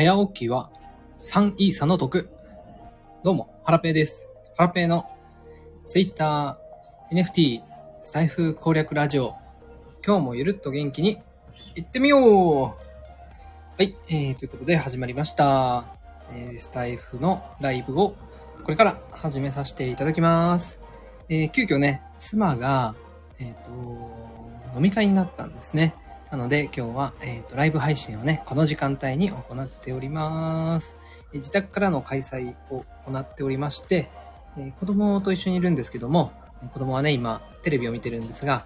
[0.00, 0.70] 早起きは
[1.24, 2.30] 3イーサの得。
[3.22, 4.30] どうも、ハラペーです。
[4.56, 5.04] ハラペーの
[5.84, 6.58] Twitter、
[7.12, 7.60] NFT、
[8.00, 9.34] スタイフ攻略ラジオ。
[10.02, 11.18] 今日もゆるっと元気に
[11.74, 12.74] 行ってみようは
[13.80, 15.84] い、えー、ということで始まりました。
[16.32, 18.16] えー、スタイフのライブを
[18.64, 20.80] これから始めさせていただきます。
[21.28, 22.94] えー、急遽ね、妻が、
[23.38, 23.70] えっ、ー、と、
[24.76, 25.94] 飲み会になったんですね。
[26.30, 30.94] なので今日は、えっ、ー、と、ライブ配信をね、この時間帯に行っております。
[31.32, 34.08] 自宅からの開催を行っておりまして、
[34.56, 36.32] え子供と一緒にいるんですけども、
[36.72, 38.64] 子供はね、今、テレビを見てるんですが、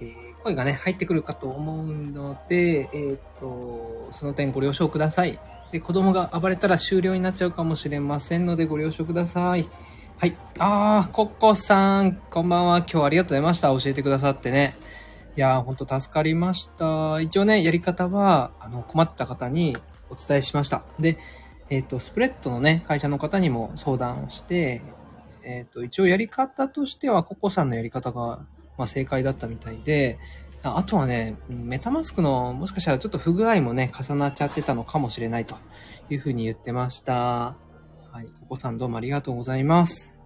[0.00, 5.38] え声がね、入ってくるかと思うので、えっ、と、その点ご了承ください。
[5.70, 9.68] で、子供が暴れたら終了になっちゃうかもしれませんのでご了承ください。
[10.18, 10.36] はい。
[10.58, 12.78] あー、コッコさん、こんばんは。
[12.78, 13.68] 今日はありがとうございました。
[13.68, 14.74] 教えてくださってね。
[15.36, 17.20] いやー、ほんと助かりました。
[17.20, 19.76] 一応ね、やり方は、あの、困った方に
[20.08, 20.84] お伝えしました。
[21.00, 21.18] で、
[21.70, 24.82] えっ、ー、と、スプレッドのね、会社の方にも相談をして、
[25.42, 28.46] えっ、ー、と、一応やり方としては、ココさんのやり方が、
[28.78, 30.20] まあ、正解だったみたいで、
[30.62, 35.56] あとはね、メタマスクの、もしかしたらちょっと不具合もね、重なっちゃってたのかもしれないと
[36.10, 37.56] いうふうに言ってました。
[38.12, 40.16] はい、ココさんどうもありがとうございます。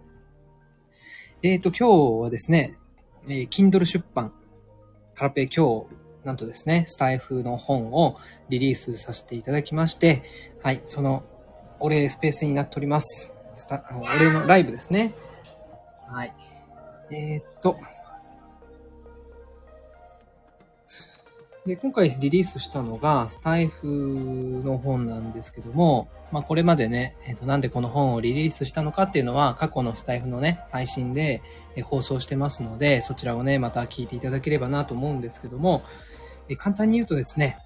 [1.43, 2.77] えっ、ー、と、今日はですね、
[3.27, 4.33] えー、Kindle 出版
[5.21, 5.87] ラペ今日、
[6.25, 8.17] なんとですね、スタイフの本を
[8.49, 10.23] リリースさせていただきまして、
[10.63, 11.25] はい、その
[11.81, 13.35] お礼スペースになっております。
[13.55, 15.15] スタお礼のライブですね。
[16.09, 16.35] はい。
[17.11, 17.77] えー、っと、
[21.69, 31.43] で、今回リリースしたのが、スタイフの本なんですけども、まあ、これまでね、え、ー、と、なんでこの本をリリースしたのかっていうのは、過去のスタイフのね、配信で、
[31.85, 35.83] 放送してますので、そちらをね、また聞いていただければなと思うんですけども、
[36.49, 37.59] え簡単に言うとですね、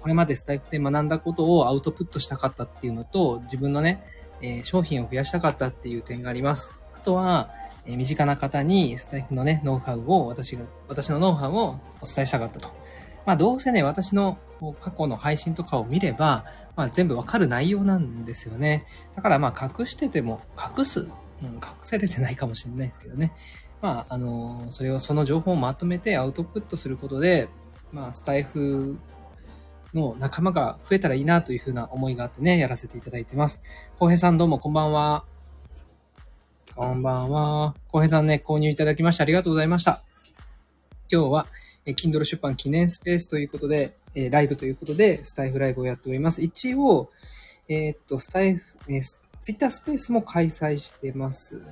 [0.00, 4.02] これまでスタイフで学んだことをアウトプットしたかったっていうのと、自分のね、
[4.40, 6.74] え商品を増やしたかったっていう点があります。
[6.94, 7.50] あとは、
[7.86, 12.83] え身近な方にスタイフのね、ノウハウを、私が、私のノウハウをお伝えしたかったと。
[13.26, 14.38] まあどうせね、私の
[14.80, 16.44] 過去の配信とかを見れば、
[16.76, 18.86] まあ全部わかる内容なんですよね。
[19.16, 21.04] だからまあ隠してても、隠す、う
[21.46, 23.32] ん、隠せれてないかもしれないですけどね。
[23.80, 27.48] まああの、それを、その情報をまとめてアウトプットすることで、
[27.92, 28.98] まあスタイフ
[29.94, 33.62] の仲間が増えたらいいなというふうな思いがあってね、やらせていただいてます。
[33.98, 35.24] 浩平さんどうもこんばんは。
[36.74, 37.74] こんばんは。
[37.88, 40.02] 浩平さんね、購入いただきましてありがとうございました。
[41.10, 41.46] 今日は、
[41.86, 46.42] え Kindle 出版記念スペースということで、えライブということで、スタイフライブをやっております。
[46.42, 47.10] 一応、
[47.68, 49.02] えー、っと、スタイフ、えー、
[49.40, 51.66] ツイッタースペースも開催してます。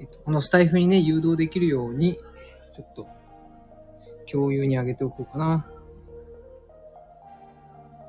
[0.00, 2.16] えっと、このスタイフにね、誘導できるように、
[2.74, 3.06] ちょっと、
[4.30, 5.66] 共有に上げておこうかな。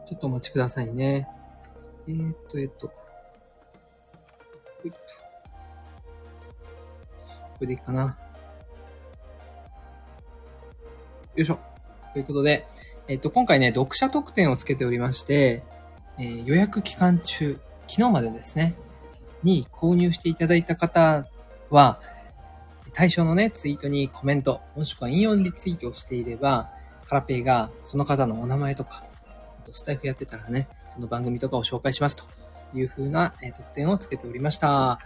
[0.08, 1.28] ちょっとお待ちくださいね。
[2.08, 2.88] えー、っと、えー、っと。
[2.88, 2.94] ほ
[4.86, 4.98] いっと。
[7.30, 8.18] これでいいかな。
[11.36, 11.60] よいしょ。
[12.14, 12.66] ということで、
[13.10, 15.64] えっと、今回ね、読者特典をつけておりまして、
[16.18, 17.60] えー、予約期間中、
[17.90, 18.76] 昨日までですね、
[19.44, 21.28] に購入していただいた方
[21.70, 22.00] は、
[22.94, 26.70] 対象のね、ツイートにコメント、もしくは引用リツイートをしていれば、
[27.08, 29.04] ハラペイがその方のお名前とか、
[29.62, 32.24] あとスタイフやってたらね、その番組とかを紹介しますと
[32.74, 35.00] いう風な、え、特典をつけておりました。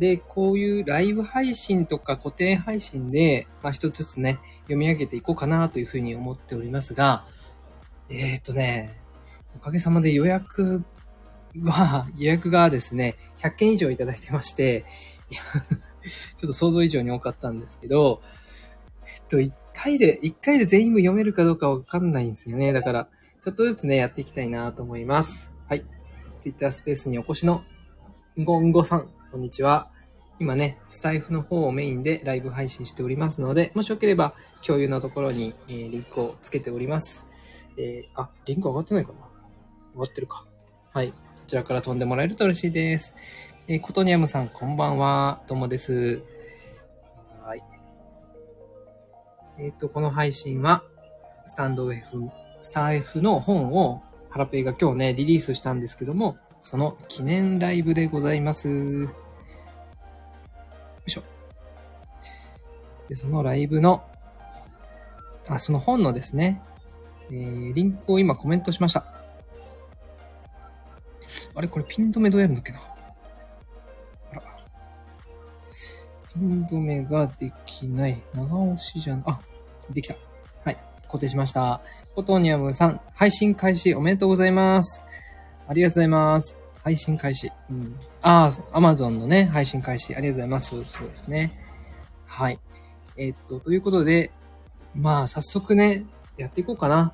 [0.00, 7.26] で、こういうライブ配信とか固定配信で、まあ一つずつね、読み上げていこうかなというふうに思っておりますが、
[8.08, 8.98] えー、っとね、
[9.54, 10.84] おかげさまで予約
[11.62, 14.86] は、 予約がですね、100件以上いただいてまして、
[16.38, 18.22] ちょっと想像以上に多かったんですけど、
[19.06, 22.72] えっと、1回で、1回で全員読めるかどうかわかんないんですよね。
[22.72, 23.08] だから、
[23.42, 25.52] ちょっとずつね、やっていきたいなと思います。
[25.68, 25.84] はい。
[26.40, 27.62] Twitter スペースにお越しの、
[28.38, 29.92] んごんごさん、こんにちは。
[30.40, 34.34] 今ね、スタイフの方をメインでライブ配信しておりますので、もしよければ
[34.66, 37.26] 共有のところに、えー、リンクをつけております。
[37.78, 39.18] えー、あ、リンク上がってないかな？
[39.94, 40.48] 上がってるか。
[40.92, 41.14] はい。
[41.34, 43.14] そちらから飛んでもらえると嬉しいです。
[43.68, 45.44] えー、コトニアムさん、こんばんは。
[45.46, 46.24] どうもです。
[47.44, 47.62] はい。
[49.60, 50.82] えっ、ー、と、この配信は、
[51.46, 52.04] スタンド F、
[52.62, 59.08] スタイフの本を、ハラペイが今日ね、リリースしたんですけども、その記念ライブでございます。
[61.00, 61.22] よいしょ。
[63.08, 64.04] で、そのライブの、
[65.48, 66.62] あ、その本のですね、
[67.30, 69.04] えー、リンクを今コメントしました。
[71.54, 71.68] あれ？
[71.68, 72.78] これピン止めどうやるんだっけな？
[74.32, 74.42] あら。
[76.34, 78.22] ピン止めができない。
[78.34, 79.40] 長押しじゃん、あ、
[79.90, 80.14] できた。
[80.64, 80.76] はい。
[81.02, 81.80] 固定しました。
[82.14, 85.04] コトニアムさん、配信開始おめでとうございます。
[85.66, 86.56] ありがとうございます。
[86.82, 87.50] 配信開始。
[87.70, 87.94] うん。
[88.22, 90.14] ああ、アマゾンのね、配信開始。
[90.14, 90.84] ありがとうございます。
[90.84, 91.58] そうですね。
[92.26, 92.58] はい。
[93.16, 94.32] えーっと、ということで、
[94.94, 96.06] まあ、早速ね、
[96.36, 97.12] やっていこうかな。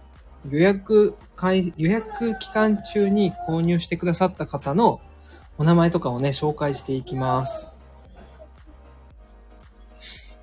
[0.49, 5.01] 予約開、予約期間中に購入してくださった方の
[5.59, 7.69] お名前とかをね、紹介していきます。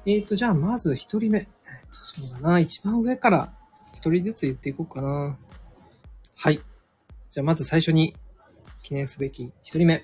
[0.06, 1.40] えっ、と、じゃあ、まず一人目。
[1.40, 1.46] えっ
[1.94, 2.60] と、そうだな。
[2.60, 3.54] 一番上から
[3.94, 5.38] 一人ずつ言っていこうかな。
[6.36, 6.60] はい。
[7.32, 8.16] じゃあ、まず最初に
[8.84, 10.04] 記念すべき一人目。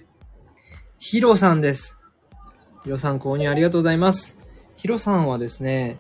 [0.97, 1.97] ヒロさんです。
[2.83, 4.37] ヒロさん購入ありがとうございます。
[4.75, 5.99] ヒロさんはですね、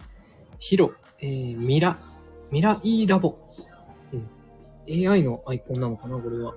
[0.59, 1.99] ヒロ、えー、ミラ、
[2.51, 3.37] ミライラボ。
[4.13, 4.29] うん。
[4.89, 6.55] AI のアイコンなのかなこれは。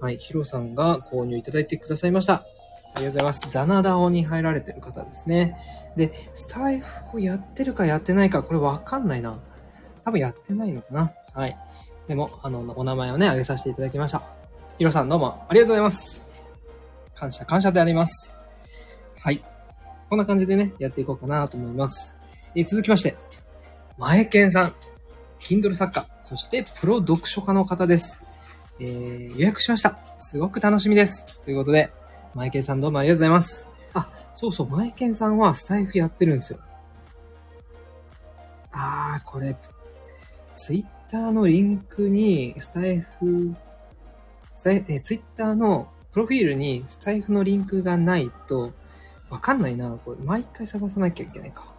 [0.00, 0.18] はい。
[0.18, 2.34] ヒロさんが購入いただいてくださいました。
[2.34, 3.40] ありがとうございます。
[3.48, 5.56] ザナダオに入られてる方ですね。
[5.96, 9.40] で、スタイフをやってるかやってないか、これわかんないな。
[10.04, 11.12] 多分やってないのかな。
[11.32, 11.56] はい。
[12.06, 14.37] でも、あの、お名前をね、挙げさせていただきました。
[14.78, 16.24] ヒロさんどうもありがとうございます。
[17.12, 18.32] 感謝、感謝であります。
[19.18, 19.42] はい。
[20.08, 22.16] こんな感じでね、やっていこうかなと思います。
[22.54, 23.16] えー続きまして、
[23.98, 24.72] 前健さん。
[25.40, 28.22] Kindle 作家、そしてプロ読書家の方です。
[28.78, 29.98] えー、予約しました。
[30.16, 31.40] すごく楽しみです。
[31.42, 31.90] ということで、
[32.36, 33.68] 前健さんどうもありがとうございます。
[33.94, 36.60] あ、そうそう、前健さんはスタイフやってるんですよ。
[38.70, 39.56] あー、これ、
[40.54, 43.56] ツイッターのリンクに、スタイフ、
[44.66, 48.72] え、ツイッターのプロフィールにスタイフのリンクがないと、
[49.30, 49.90] わかんないな。
[49.90, 51.74] これ、毎回探さなきゃいけないか。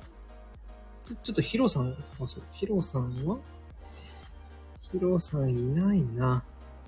[1.06, 2.44] ちょちょっとヒロさん探そう。
[2.54, 3.38] ヒロさんは？
[4.92, 6.44] ヒロさんいないな。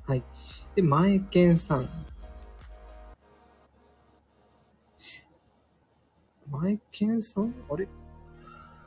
[0.05, 0.23] はい。
[0.75, 1.89] で、前健さん。
[6.49, 7.53] 前健さん？
[7.69, 7.87] あれ？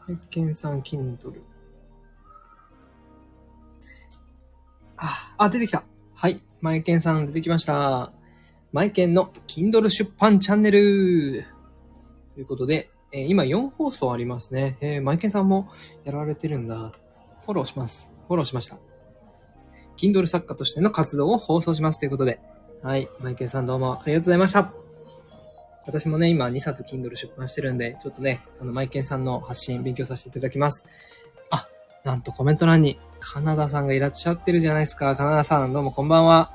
[0.06, 1.42] 前健さん、Kindle。
[4.96, 5.82] あ、あ、出てきた。
[6.14, 6.42] はい。
[6.64, 8.10] 前健さん出てきました。
[8.72, 11.44] 前健の Kindle 出版チャンネル。
[12.32, 14.78] ということで、えー今4放送ありますね。
[14.80, 15.68] えー、マイケンさんも
[16.04, 16.90] やられてるんだ。
[17.44, 18.10] フォローします。
[18.28, 18.78] フォローしました。
[19.98, 22.40] Kindle 作家としての活動を放送しますということで。
[22.82, 23.10] はい。
[23.20, 24.72] マイケンさんどうもありがとうございました。
[25.86, 30.86] 私もね、今2冊 Kindle 出版してるんで、ちょっとね、あの、マイケンさんの発信勉強させていただきます。
[31.50, 31.68] あ、
[32.04, 35.16] なんとコメント欄にカナダさんがいらっしゃってるじゃないですか。
[35.16, 36.52] カナダさんどうもこんばんは。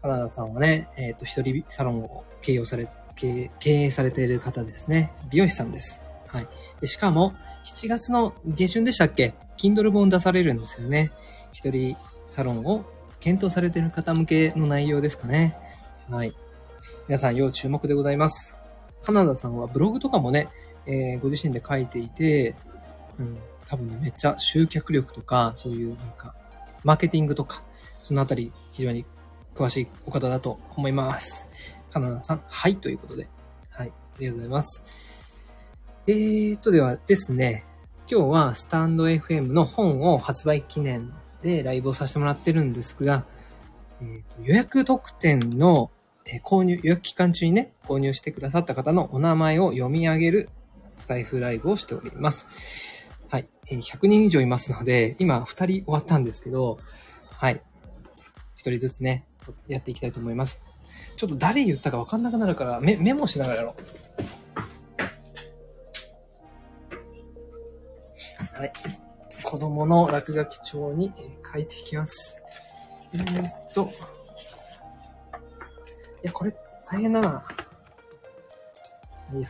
[0.00, 5.12] カナダさんはね、えっ、と、一人サロンを経営され、経営されている方ですね。
[5.30, 6.00] 美容師さんです。
[6.28, 6.48] はい。
[6.80, 7.34] でしかも、
[7.66, 11.12] 7月の下旬でしたっけ ?Kindle 本出されるんですよね。
[11.52, 11.94] 一人
[12.24, 12.86] サロンを
[13.20, 15.58] 検討されている方向けの内容ですかね。
[16.08, 16.34] はい。
[17.06, 18.56] 皆さん要注目でございます。
[19.02, 20.48] カナダさんはブログとかもね、
[20.86, 22.54] えーご自身で書いていて、
[23.18, 23.38] うん、
[23.68, 26.34] 多分、めっちゃ集客力とか、そういうなんか、
[26.84, 27.62] マーケティングとか、
[28.02, 29.04] そのあたり非常に
[29.54, 31.48] 詳しいお方だと思います。
[31.90, 33.28] カナダさん、はい、ということで。
[33.70, 34.84] はい、ありがとうございます。
[36.06, 37.64] えーと、ではですね、
[38.08, 43.24] 今日はスタンド FM の本を発売記念でライブをさせてもらってるんですが、
[44.00, 45.90] えーと予約特典の、
[46.24, 50.50] え購入、予約期間中にね、購入してくださった方のお名前を読み上げる
[50.96, 52.95] スタイフライブをしております。
[53.28, 53.48] はい。
[53.66, 56.78] 100人以上いますので、今2人終わったんですけど、
[57.30, 57.56] はい。
[58.56, 59.26] 1人ずつね、
[59.68, 60.62] やっていきたいと思います。
[61.16, 63.74] ちょっと誰言ったか分かんなくなるから、メメモしながらやろ
[68.54, 68.58] う。
[68.58, 68.72] はい。
[69.42, 71.12] 子供の落書き帳に
[71.52, 72.38] 書いていきます。
[73.12, 73.90] えー、っと。
[76.22, 76.54] いや、これ
[76.90, 77.44] 大変だな。
[79.34, 79.48] いや。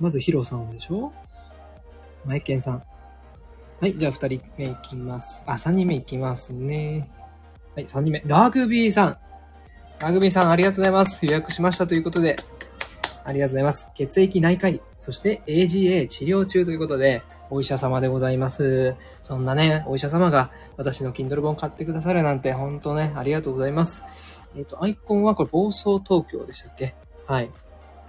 [0.00, 1.12] まずヒロさんでしょ？
[2.24, 2.82] マイケンさん。
[3.80, 5.42] はい、じゃあ二人目いきます。
[5.46, 7.10] あ、三人目いきますね。
[7.74, 8.22] はい、三人目。
[8.26, 9.18] ラグビーさん。
[10.00, 11.26] ラグビーさん、ありがとうございます。
[11.26, 12.36] 予約しましたということで、
[13.24, 13.88] ありがとうございます。
[13.94, 18.96] 血液内科医、そして AGA 治療中ということで、お医者様でございます。
[19.22, 24.02] そんなね、お医者様が私の Kindle 本買ってくださるなんて、本当ね、ありがとうございます。
[24.56, 26.94] えっ、と、アイコンはこれ、暴走東京でしたっけ？
[27.26, 27.50] はい。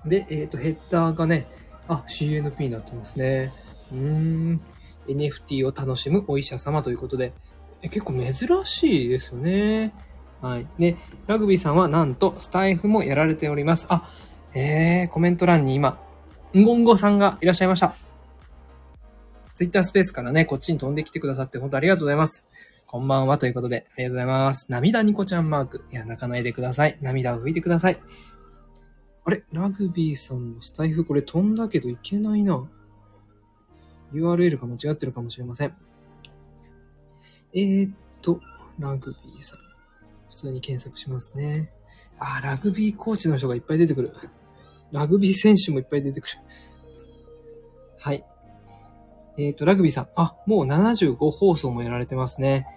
[0.05, 1.47] で、えっ、と、ヘッダーがね、
[1.87, 3.53] あ、CNP になってますね。
[3.91, 4.61] うーん。
[5.07, 7.33] NFT を楽しむお医者様ということで、
[7.81, 8.33] え結構珍
[8.65, 9.93] しいですよね。
[10.41, 10.67] はい。
[10.77, 13.85] で、ラグビーさんはなんとスタイフもやられております。
[13.89, 14.09] あ、
[14.53, 15.99] えー、コメント欄に今、
[16.53, 17.95] んごんごさんがいらっしゃいました。
[19.55, 22.47] ツイッタースペースからね、こっちに飛んできてくださって本当ありがとうございます。
[22.85, 24.65] こんばんはということで、ありがとうございます。
[24.69, 25.81] 涙ニコちゃんマーク。
[25.91, 26.97] いや、泣かないでください。
[27.01, 27.97] 涙を拭いてください。
[29.25, 29.43] あれ？
[29.51, 32.67] ラグビーさんのスタイフこれ飛んだけどいけないな。
[34.13, 35.75] URL が間違ってるかもしれません。
[37.53, 38.39] えー、っと、
[38.79, 39.59] ラグビーさん。
[40.29, 41.71] 普通に検索しますね。
[42.19, 44.13] あ、ラグビーコーチの人がいっぱい出てくる。
[44.91, 46.33] ラグビー選手もいっぱい出てくる。
[47.99, 48.25] はい。
[49.37, 50.07] えっ、と、ラグビーさん。
[50.15, 52.67] あ、もう75放送もやられてますね。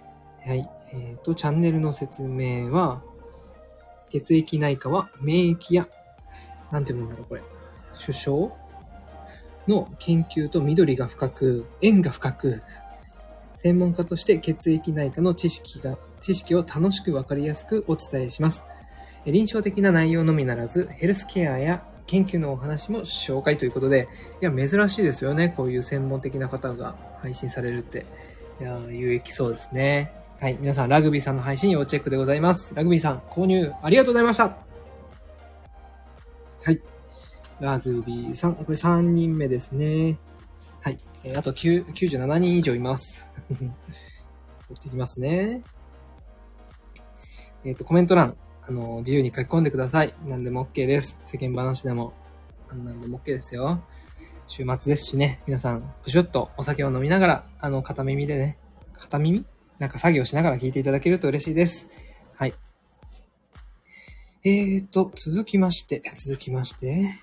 [0.45, 0.69] はい。
[0.91, 3.01] えっ、と、チャンネルの説明は、
[4.09, 5.87] 血液内科は免疫や、
[6.71, 7.43] なんて読むんだろう、これ。
[7.93, 8.68] 首相？
[9.69, 12.61] の研究と緑が深く、縁が深く、
[13.57, 18.63] 専門家として血液内科の知識が、知識を楽しくわかりやすくお伝えします。
[19.25, 24.07] 臨床的な内容のみならず、ヘルスケアや研究のお話も紹介ということで、
[24.41, 25.53] いや、珍しいですよね。
[25.55, 28.05] こういう専門的な方が配信されるって。
[28.59, 30.11] いや、有益そうですね。
[30.39, 30.57] はい。
[30.59, 32.73] 皆さん、ラグビーさんの配信要チェックでございます。
[32.73, 34.57] ラグビーさん、購入ありがとうございました。
[36.63, 36.81] はい。
[37.59, 40.17] ラグビーさん、これ3人目ですね。
[40.81, 40.97] はい。
[41.23, 43.27] えー、あと97人以上います。
[44.69, 45.61] 持ってきますね。
[47.65, 50.13] えっ、ー、と、コメント欄、あの、自由に書き込んでください。
[50.25, 51.19] 何でも OK です。
[51.25, 52.13] 世間話でも、
[52.69, 53.81] 何でも OK ですよ。
[54.47, 58.57] 週末ですしね、皆さん、プシュッとお酒を飲みながら、あの、片耳でね、
[58.93, 59.45] 片耳？
[59.79, 61.87] なんか作業しながら聞いていただけると嬉しいです。
[62.35, 62.53] はい。
[64.43, 67.19] えーと、続きまして、続きまして、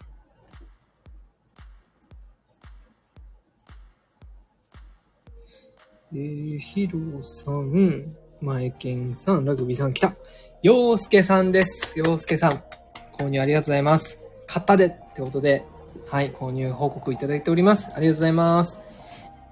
[6.14, 10.14] えー、ヒロさん、マエケンさん、ラグビーさん来た。
[10.62, 11.98] ヨウスケさんです。
[11.98, 12.62] ヨウスケさん、
[13.18, 14.20] 購入ありがとうございます。
[14.46, 15.64] 買ったでってことで、
[16.06, 17.88] はい、購入報告いただいております。
[17.92, 18.78] ありがとうございます。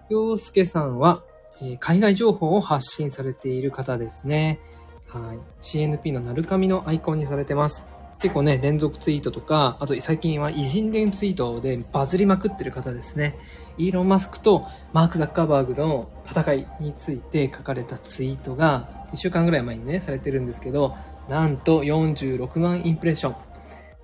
[0.09, 1.25] ヨウスケさんは、
[1.61, 4.61] えー、海外情報を発信されている方ですね。
[5.09, 5.41] はい。
[5.61, 7.85] CNP のなるかみのアイコンにされてます。
[8.21, 13.39] 結構ね、連続ツイートとか、あと最近は偉人伝ツイートでバズりまくってる方ですね。
[13.77, 20.97] イーロン・マスクとマーク・ザッカーバーグの戦いについて書かれたツイートが1週間ぐらい前にね、されてるんですけど、
[21.29, 23.37] なんと46万インプレッション。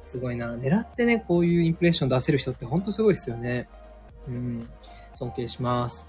[0.03, 0.55] すごいな。
[0.55, 3.69] 狙ってね、こういうインプレッション出せる人ってほんとすごいですよね。
[4.29, 4.69] うん。
[5.15, 6.09] 尊敬します。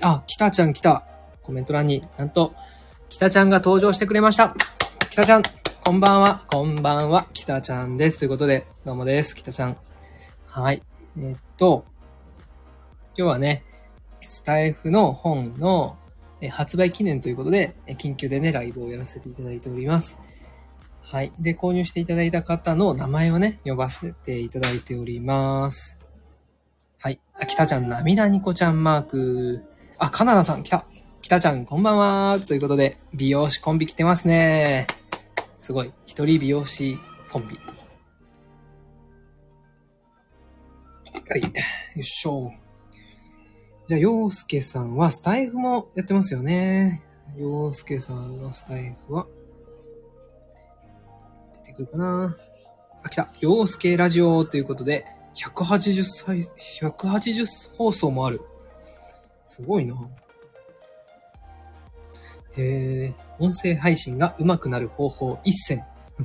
[0.00, 1.04] あ、きたちゃん来た。
[1.42, 2.54] コメント欄に、なんと、
[3.08, 4.54] きたちゃんが登場してくれました。
[5.10, 5.42] きたちゃん、
[5.86, 8.18] こんばんは、こんばんは、きたちゃんです。
[8.18, 9.76] ということで、どうもです、きたちゃん。
[10.46, 10.82] はい。
[11.20, 11.84] え、っと、
[13.14, 13.64] 今日はね、
[14.22, 15.98] スタイフの本の
[16.50, 20.16] 発売記念ということで、緊急でね、ライブをやらせていただいております。
[21.02, 21.34] はい。
[21.38, 25.98] で、購入していただいた方の名前をね、呼ばせていただいております。
[26.98, 27.20] はい。
[27.38, 29.62] あ、きたちゃん、涙ニコちゃんマーク。
[29.98, 30.86] あ、カナダさん、来た。
[31.20, 32.38] きたちゃん、こんばんは。
[32.40, 34.86] ということで、美容師コンビ来てますね。
[35.64, 35.90] すごい。
[36.04, 36.98] 一人美容師
[37.32, 37.58] コンビ。
[41.26, 41.40] はい。
[41.40, 41.48] よ
[41.96, 42.52] いしょ。
[43.88, 47.02] じゃあ、洋介さんはスタイフもやってますよね。
[47.38, 49.26] 洋介さんのスタイフは、
[51.54, 52.36] 出てくるかな
[53.02, 53.32] あ、来た。
[53.40, 56.40] 洋介ラジオということで、180歳、
[56.82, 58.42] 180放送もある。
[59.46, 59.94] すごいな。
[62.56, 65.84] えー、音声配信が上手くなる方法一選。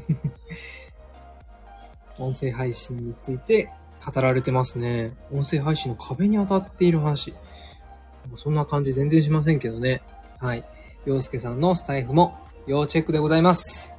[2.20, 3.72] 音声配信について
[4.06, 5.14] 語られてますね。
[5.32, 7.34] 音声配信の壁に当たっている話。
[8.36, 10.02] そんな感じ全然しませんけどね。
[10.40, 10.64] はい。
[11.06, 13.96] 洋介さんのスタイフも要チェックでございます。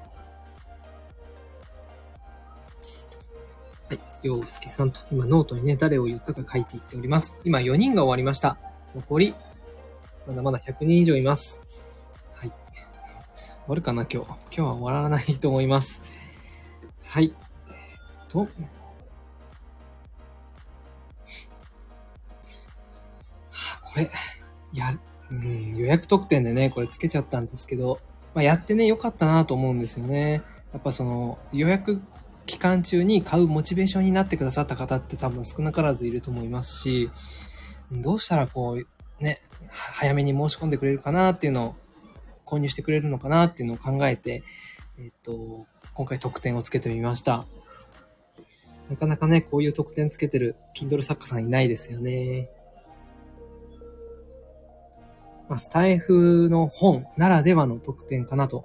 [3.89, 4.01] はい。
[4.23, 7.37] 洋介さんと、今ノートにね、誰を言ったか書いていっております。
[7.45, 8.59] 今4人が終わりました。
[8.95, 9.35] 残り、
[10.27, 11.61] まだまだ100人以上います。
[13.67, 14.29] 終わるかな今日。
[14.29, 16.03] 今日は終わらないと思います。
[17.05, 17.35] はい。
[18.29, 18.47] と、
[23.85, 24.11] これ、
[24.73, 24.99] や、
[25.31, 28.01] うん、予約特典でね、これつけちゃったんですけど、
[28.35, 30.43] まあ、やってね、よかったなと思うんですよね。
[30.73, 32.01] やっぱその、予約
[32.47, 37.11] 期間中に買うモチベーションになってくださった方って多分少なからずいると思いますし、
[37.91, 41.75] どうしたらこう、ね、早めに申し込んでくれるかなっていうのを
[42.51, 44.43] 購入してくれるのかなっていうのを考えて、
[44.99, 47.47] えっと、今回特典をつけてみました。
[48.89, 52.51] なかなかね、こういう特典つけてる Kindle 作家さんいないですよね。
[55.49, 58.65] まあ、スタイフの本ならではの特典かなと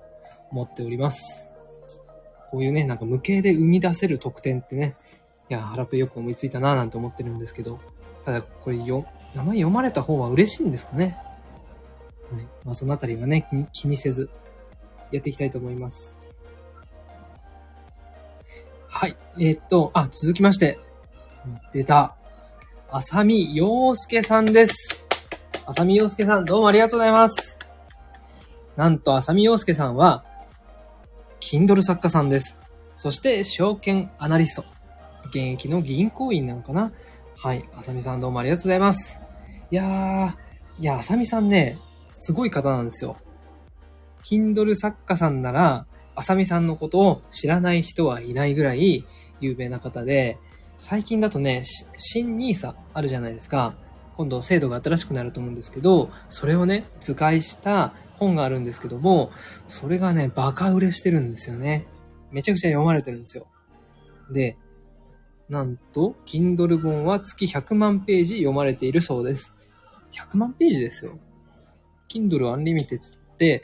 [0.51, 1.49] 思っております。
[2.51, 4.95] こういうね、なんか無形で生み出せる特典ってね、
[5.49, 7.79] いや、ハラペよく思いついたなぁなんて思ってるんですけど、
[8.23, 11.17] ただこれよ、名前読まれた方は嬉しいんですかね？
[12.31, 12.47] はい。
[12.63, 14.29] まあ、そのあたりはね、気にせず、
[15.11, 16.17] やっていきたいと思います。
[18.87, 19.17] はい。
[19.37, 20.79] えー、っと、あ、続きまして、
[21.71, 22.15] 出た。
[22.89, 25.05] 浅見洋介さんです。
[25.65, 27.59] 浅見洋介さん、どうもありがとうございます。
[28.75, 30.23] なんと、浅見陽介さんは、
[31.39, 32.57] Kindle 作家さんです。
[32.95, 34.65] そして、証券アナリスト。
[35.27, 36.91] 現役の銀行員なのかな
[37.35, 37.63] はい。
[37.75, 39.19] 浅見さんどうもありがとうございます。
[39.71, 41.79] いやー、いや、浅見さんね、
[42.17, 43.17] すごい方なんですよ。
[44.23, 49.05] Kindle 作家さんなら、浅見さんのことを知らない人はいないぐらい
[49.41, 50.37] 有名な方で、
[50.77, 51.63] 最近だとね、
[51.97, 53.75] 新 NISA あるじゃないですか。
[54.15, 59.31] 今度制度が新しくなると思うんですけど、それをね、図解した本があるんですけども、
[59.67, 61.85] それがね、バカ売れしてるんですよね。
[62.31, 63.47] めちゃくちゃ読まれてるんですよ。
[64.31, 64.57] で、
[65.49, 69.53] なんと、Kindle 本は月100万ページ読まれているそうです。
[70.13, 71.19] 100万ページですよ。
[72.09, 73.01] Kindle Unlimited っ
[73.37, 73.63] て、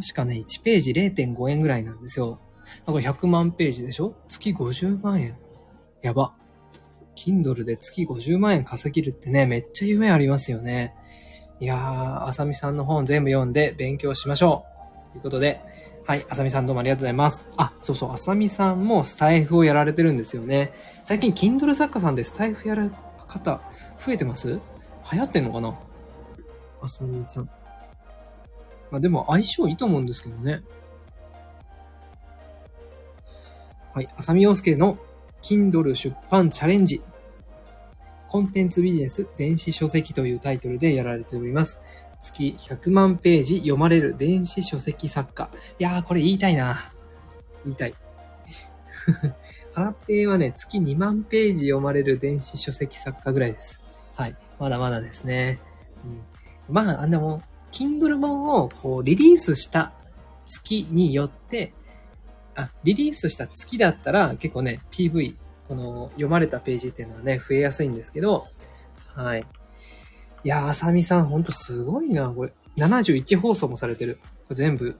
[0.00, 2.40] 確かね、1ページ0.5円ぐらいなんですよ。
[2.86, 4.14] だから100万ページでしょ？
[4.28, 5.36] 月50万円。
[6.02, 6.34] やば。
[7.16, 10.94] Kindle で月50万円稼げるってね、めっちゃ夢ありますよね。
[11.58, 14.64] いやー、あさみさんの本全部読んで勉強しましょ
[15.08, 15.12] う。
[15.14, 15.60] ということで、
[16.06, 17.50] はい、あさみさんどうもありがとうございます。
[17.56, 20.72] あ、そうそう、あさみさんもスタイフをやられてるんですよね。
[21.04, 22.92] 最近、Kindle 作家さんでスタイフやる
[23.26, 23.60] 方、
[23.98, 24.60] 増えてます？
[25.10, 25.76] 流行ってんのかな？
[26.80, 27.50] あさみさん。
[28.90, 30.62] まあでも相性いいと思うんですけどね。
[33.94, 34.98] はい、あさみようすけの
[35.42, 37.02] Kindle 出版チャレンジ。
[38.28, 41.80] コンテンツビジネス電子書籍というタイトルでやられております。
[42.20, 45.50] 月100万ページ読まれる電子書籍作家。
[45.78, 46.92] いやー、これ言いたいな。
[47.64, 47.94] 言いたい。
[49.72, 53.80] ハラペーはね、月2万ページ読まれる電子書籍作家ぐらいです。
[54.14, 54.36] はい。
[54.58, 55.60] まだまだですね。
[56.68, 57.42] うん、まあ、でもん、
[57.72, 59.92] Kindle 本をこうリリースした
[60.46, 61.74] 月によって、
[62.54, 65.36] あ、リリースした月だったら結構ね、PV、
[65.68, 68.48] この読まれたページっていうのはね、増えやすいんですけど、
[69.14, 69.44] はい。
[70.44, 72.52] いやー、あさみさんほんとすごいな、これ。
[72.76, 74.18] 71放送もされてる。
[74.46, 74.98] これ全部、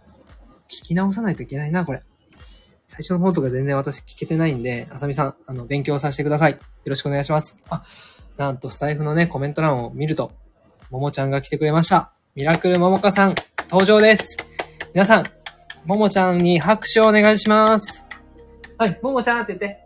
[0.68, 2.02] 聞き直さないといけないな、これ。
[2.86, 6.52] 最初の方とか全然私聞けてないんで、あさみさん、あの、勉強させてください。
[6.52, 7.56] よろしくお願いします。
[7.68, 7.84] あ、
[8.36, 10.32] なんとスタイフのね、コメント欄を見ると、
[10.90, 12.17] ももちゃんが来てくれました。
[12.38, 13.34] ミラクルももかさん、
[13.68, 14.36] 登場です。
[14.94, 15.24] 皆さん、
[15.84, 18.04] ももちゃんに拍手をお願いします。
[18.78, 19.80] はい、ももちゃんって言って。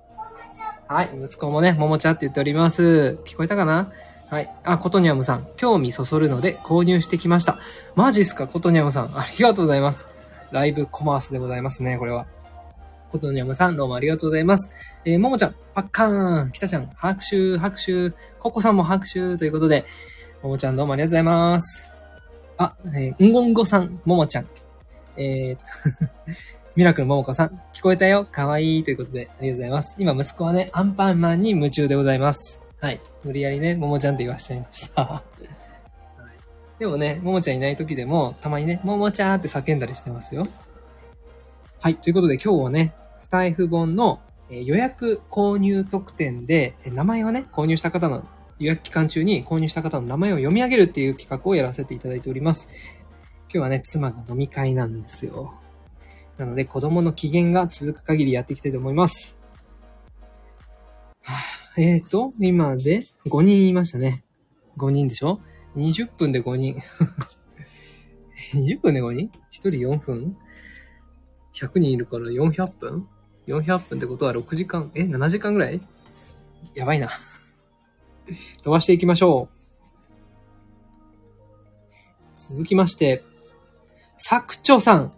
[0.86, 3.18] はい、息子もね、ももちゃんって言っております。
[3.24, 3.90] 聞こえたかな？
[4.28, 4.54] はい。
[4.64, 7.58] あ、コトニャムさん、興味そそるので購入してきました。
[7.94, 9.18] マジっすか、コトニャムさん。
[9.18, 10.06] ありがとうございます。
[10.50, 12.26] ライブコマースでございますね、これは。
[13.10, 14.70] コトニャムさん、どうもありがとうございます。
[15.06, 19.86] えー、ももちゃん、パッカーン、きたちゃん、拍手、拍手、ココさんも拍手ということで、
[20.42, 21.91] ももちゃんどうもありがとうございます。
[22.62, 24.46] あ、えー、んごんごさん、ももちゃん。
[25.16, 25.58] えー、
[26.76, 29.96] ミラクルももこさん、聞こえたよかわいいということで、ありがとうございます。
[29.98, 32.62] 今、息子はね、アンパンマンに夢中でございます。
[32.80, 33.00] はい。
[33.24, 35.22] 無理やりね、ももちゃんって言わしちゃいました。
[36.78, 40.46] でもね、ももちゃんいない時でも、たまにね、ももちゃんって叫んだりしてますよ。
[41.80, 41.96] はい。
[41.96, 44.20] ということで、今日はね、スタイフ本の
[44.50, 48.24] 予約購入特典で、名前をね、購入した方の
[48.62, 52.68] 予約期間中に購入した方の名前を読み上げるっていう企画をやらせていただいております。
[53.44, 55.54] 今日はね、妻が飲み会なんですよ。
[56.38, 59.36] なので、子供の機嫌が続く限りやっていきたいと思います。
[61.22, 61.40] はあ
[61.76, 64.22] えーと、今で5人いましたね。
[64.76, 65.40] 5人でしょ
[65.74, 66.80] ?20 分で5人。
[68.54, 70.36] 20分で5人 ?1 人4分
[71.54, 73.08] ?100 人いるから400分
[73.48, 75.80] ?400 分ってことは6時間、え ?7 時間ぐらい？
[76.74, 77.10] やばいな。
[78.62, 79.62] 飛ばしていきましょう。
[82.36, 83.22] 続きまして、
[84.18, 85.12] サクチョさん。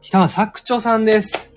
[0.00, 1.50] 来た、サクチョさんです。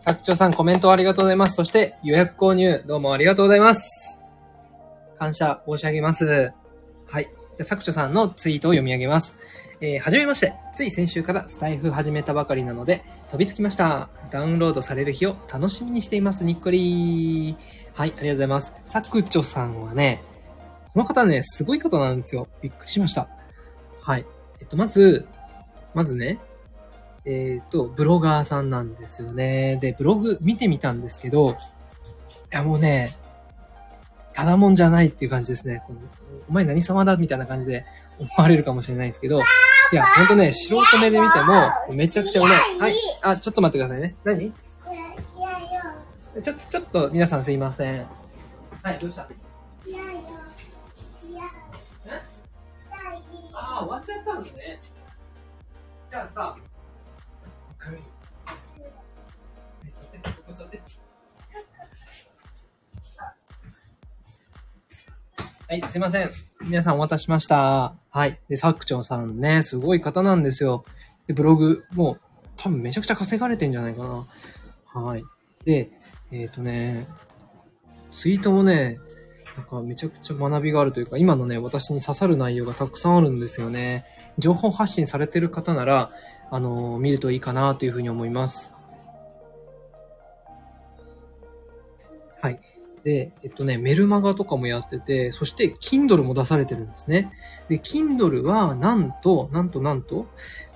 [0.00, 1.54] サクチョさん、コメントありがとうございます。
[1.54, 4.20] そして、予約購入、どうもありがとうございます。
[5.18, 6.52] 感謝申し上げます。
[7.06, 7.24] はい。
[7.24, 9.34] じゃあ、サクチョさんのツイートを読み上げます。
[9.80, 10.54] えーはじめまして。
[10.72, 14.08] つい先週からスタイフ始めたばかりなので、飛びつきました。
[14.30, 16.44] ダウンロードされる日を楽しみにしています。
[16.44, 17.56] にっこり
[17.94, 18.74] はい、ありがとうございます。
[18.84, 20.20] サクチョさんはね、
[20.92, 22.48] この方ね、すごい方なんですよ。
[22.60, 23.28] びっくりしました。
[24.00, 24.26] はい。
[24.60, 25.28] えっと、まず、
[25.94, 26.40] まずね、
[27.24, 29.78] えっ、と、ブロガーさんなんですよね。
[29.80, 31.54] で、ブログ見てみたんですけど、い
[32.50, 33.16] やもうね、
[34.32, 35.84] ただもんじゃないっていう感じですね。
[35.86, 36.00] この
[36.48, 37.86] お前何様だみたいな感じで
[38.18, 41.54] 思われるかもしれないんですけど、いや、ほんとね、素人目で見ても、
[41.92, 42.58] めちゃくちゃうまい。
[42.80, 42.94] はい。
[43.22, 44.16] あ、ちょっと待ってくださいね。
[44.24, 44.52] 何？
[46.42, 48.06] ちょ、ちょっと皆さんすいません。
[48.82, 49.28] はい、どうした？
[49.86, 50.04] いやよ。
[51.28, 51.42] いや。
[52.06, 53.22] えはい。
[53.52, 54.80] ああ、終わっちゃったんですね。
[56.10, 56.56] じゃあさ、
[57.82, 57.98] これ。
[59.92, 60.82] 座って、ここ座って。
[65.66, 66.30] はい、すいません。
[66.62, 67.94] 皆さんお待たせしました。
[68.10, 68.38] はい。
[68.48, 70.84] で、サクチョウさんね、すごい方なんですよ。
[71.26, 72.18] で、ブログも
[72.56, 74.26] 多分めちゃくちゃ稼がれてんじゃないかな。
[75.00, 75.24] はい。
[75.64, 75.90] で、
[76.30, 77.06] えっ、とね、
[78.12, 79.00] ツイートもね、
[79.56, 84.04] なんかめちゃくちゃ学びがあるというか、今のね、私に刺さる内容がたくさんあるんですよね。
[84.38, 86.10] 情報発信されてる方なら、
[86.50, 88.72] あの見るといいかなというふうに思います。
[92.40, 92.60] はい。
[93.04, 97.32] で、えっとね、メルマガとかもやってて、そして Kindle も出されてるんですね。
[97.68, 100.26] で、Kindle は、なんと、なんとなんと、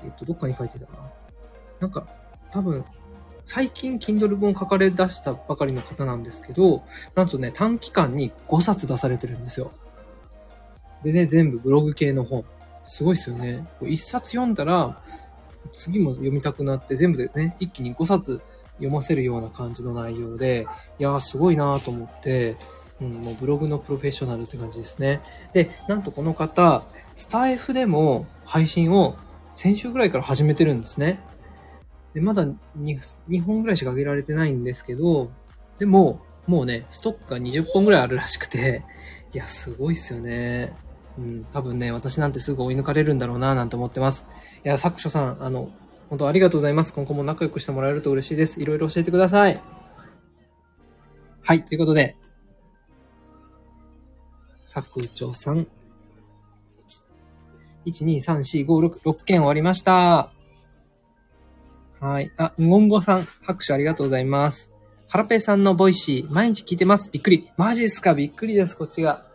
[0.05, 1.11] えっと、どっかに書いてたな。
[1.81, 2.07] なんか、
[2.51, 2.85] 多分、
[3.51, 6.83] 最近 Kindle 本書かれ出したばかりの方なんですけど、
[7.15, 9.73] なんとね、短期間に5冊出されてるんですよ。
[11.03, 12.45] でね、全部ブログ系の本。
[12.83, 13.67] すごいですよね。
[13.81, 15.01] 1冊読んだら、
[15.73, 20.67] 次も読みたくなって、全部でね、一気に5冊読ませるような感じの内容で、
[20.99, 22.57] いやーすごいなーと思って、
[23.01, 25.23] うん、もうブログのプロフェッショナルって感じですね。
[25.55, 26.83] で、なんとこの方、
[27.17, 29.17] スタイフでも配信を
[29.55, 31.21] 先週ぐらいから始めてるんですね。
[32.19, 32.57] で、まだ 2,
[33.29, 35.31] 2本ぐらいしか上げられてないんですけど、
[35.79, 38.83] でも、もうね、ストックが20本ぐらいあるらしくて、
[39.33, 40.73] いや、すごいっすよね。
[41.17, 44.27] うん、多分ね、私なんてすぐ追い抜かれるんだろうな、なんて思ってます。
[44.65, 45.71] いや、作所さん、あの、
[46.09, 46.93] 本当ありがとうございます。
[46.93, 48.61] 今後も仲良くしてもらえると嬉しいです。
[48.61, 49.61] いろいろ教えてください。
[51.43, 52.17] はい、ということで、
[54.67, 55.69] 作長さん。
[57.87, 60.33] 1、2、3、4、5、6、6件終わりました。
[62.01, 62.33] はい。
[62.37, 64.71] あ、んごんごさん、拍手ありがとうございます。
[65.09, 67.11] ハラペさんの Voicy、毎日聞いてます。
[67.11, 67.51] びっくり。
[67.57, 68.15] マジっすか？
[68.15, 69.27] びっくりです、こっちが。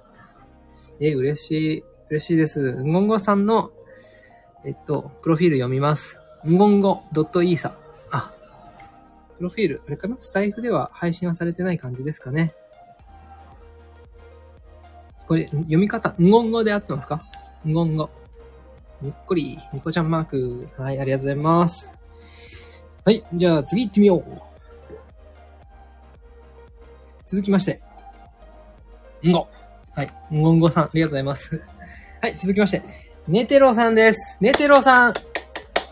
[1.00, 1.84] え、嬉しい。
[2.10, 2.84] 嬉しいです。
[2.84, 3.72] んごんごさんの、
[4.64, 6.18] えっと、プロフィール読みます。
[6.48, 7.74] んごんご .isa。
[8.12, 8.32] あ、
[9.38, 10.16] プロフィール、あれかな？
[10.20, 12.54] スタイフでは配信はされてない感じですかね。
[15.28, 17.24] これ、読み方、んごんごで合ってますか？
[17.66, 18.10] んごんご。
[19.02, 20.70] にっこり、ニコちゃんマーク。
[20.78, 21.92] はい、ありがとうございます。
[23.06, 24.24] はい、じゃあ次行ってみよう。
[27.26, 27.82] 続きまして。
[29.22, 29.50] んご。
[29.94, 31.62] はい、んごんごさん、ありがとうございます。
[32.22, 32.82] はい、続きまして。
[33.28, 34.38] ネテロさんです。
[34.40, 35.14] ネテロさん。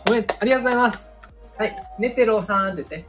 [0.06, 1.10] ごめん、ありがとうございます。
[1.58, 3.04] はい、ネテロさんって言って。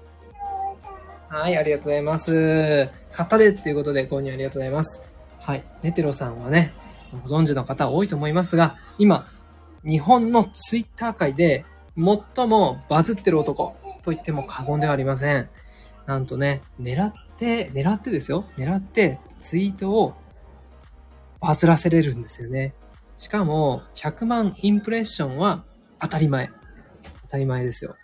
[1.30, 2.90] はい、ありがとうございます。
[3.10, 5.02] 買ったでっていうことで購入ありがとうございます。
[5.40, 6.74] はい、ネテロさんはね、
[7.26, 9.28] ご存知の方多いと思いますが、今、
[9.86, 11.64] 日本のツイッター界で
[11.96, 15.50] 最もバズってる男と言っても過言ではありません。
[16.06, 18.46] なんとね、狙って、狙ってですよ。
[18.58, 20.14] 狙ってツイートを
[21.40, 22.74] バズらせれるんですよね。
[23.18, 25.64] しかも、100万インプレッションは
[26.00, 26.50] 当たり前。
[27.24, 27.96] 当たり前ですよ。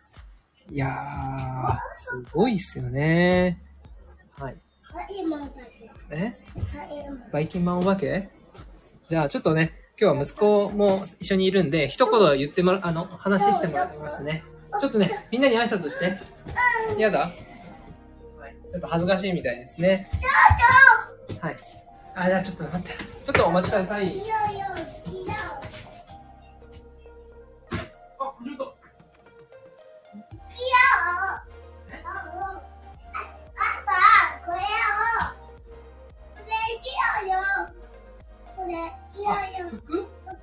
[0.69, 3.61] いやー、すごいっすよね。
[4.31, 4.57] はい。
[6.11, 6.33] え？
[7.31, 8.29] バイキンマンお化け？
[9.07, 14.43] じゃあちょっとね、今日は息子も一緒にいるんで、一言言ってもら、あの、話してもらいますね。
[14.79, 16.17] ちょっとね、みんなに挨拶して。
[16.97, 17.19] やだ？
[17.19, 18.55] はい。
[18.71, 20.07] ちょっと恥ずかしいみたいですね。
[21.41, 21.57] はい。
[22.15, 22.89] あ、じゃあちょっと待って。
[22.91, 24.05] ちょっとお待ちください。
[24.05, 24.21] あ、ちょっ
[28.57, 28.75] と。
[30.13, 30.77] いや。
[32.03, 32.61] あ、
[33.55, 33.91] パパ、
[34.45, 34.61] これを。
[36.35, 36.51] これ
[36.81, 37.37] しようよ。
[38.55, 38.71] これ、
[39.13, 39.69] しよあうよ。
[39.69, 40.07] 服？
[40.25, 40.37] 僕。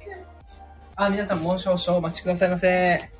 [0.96, 3.10] あ、皆さんもう少々お待ちくださいませ。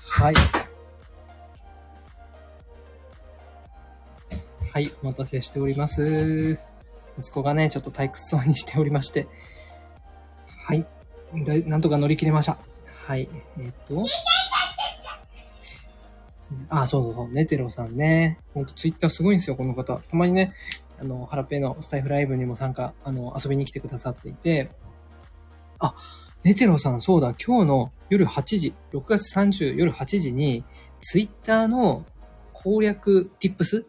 [0.00, 0.34] はい。
[4.70, 6.58] はい、お待たせしております。
[7.18, 9.26] 息子がね、ちょっと退屈そうにしておりまして。
[10.46, 10.86] はい。
[11.44, 12.58] だなんとか乗り切れました。
[13.06, 13.28] はい。
[13.58, 14.02] えっと。
[16.68, 17.28] あ、そうそうそう。
[17.28, 18.38] ネテロさんね。
[18.54, 19.96] ほんとツイッターすごいんですよ、この方。
[19.96, 20.52] たまにね、
[21.00, 24.70] あの、ハラペのスタイフライブにも参加、あの、遊びに来てくださっていて、
[25.78, 25.94] あ、
[26.44, 30.64] ネテロさん、そうだ、今日の夜8時、6月30夜8時に、
[31.00, 32.04] ツイッターの
[32.52, 33.84] 攻略 tips?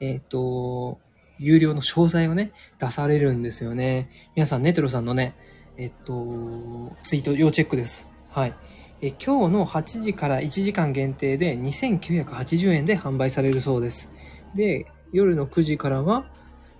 [0.00, 0.98] えっ、と、
[1.38, 4.10] 有料の詳細をね、出されるんですよね。
[4.34, 5.34] 皆さん、ネテロさんのね、
[5.76, 8.06] えっ、と、ツイート要チェックです。
[8.30, 8.54] はい。
[9.02, 14.10] え今日の8時から1時間限定で2980円で販売されるそうです。
[14.54, 16.26] で、夜の9時からは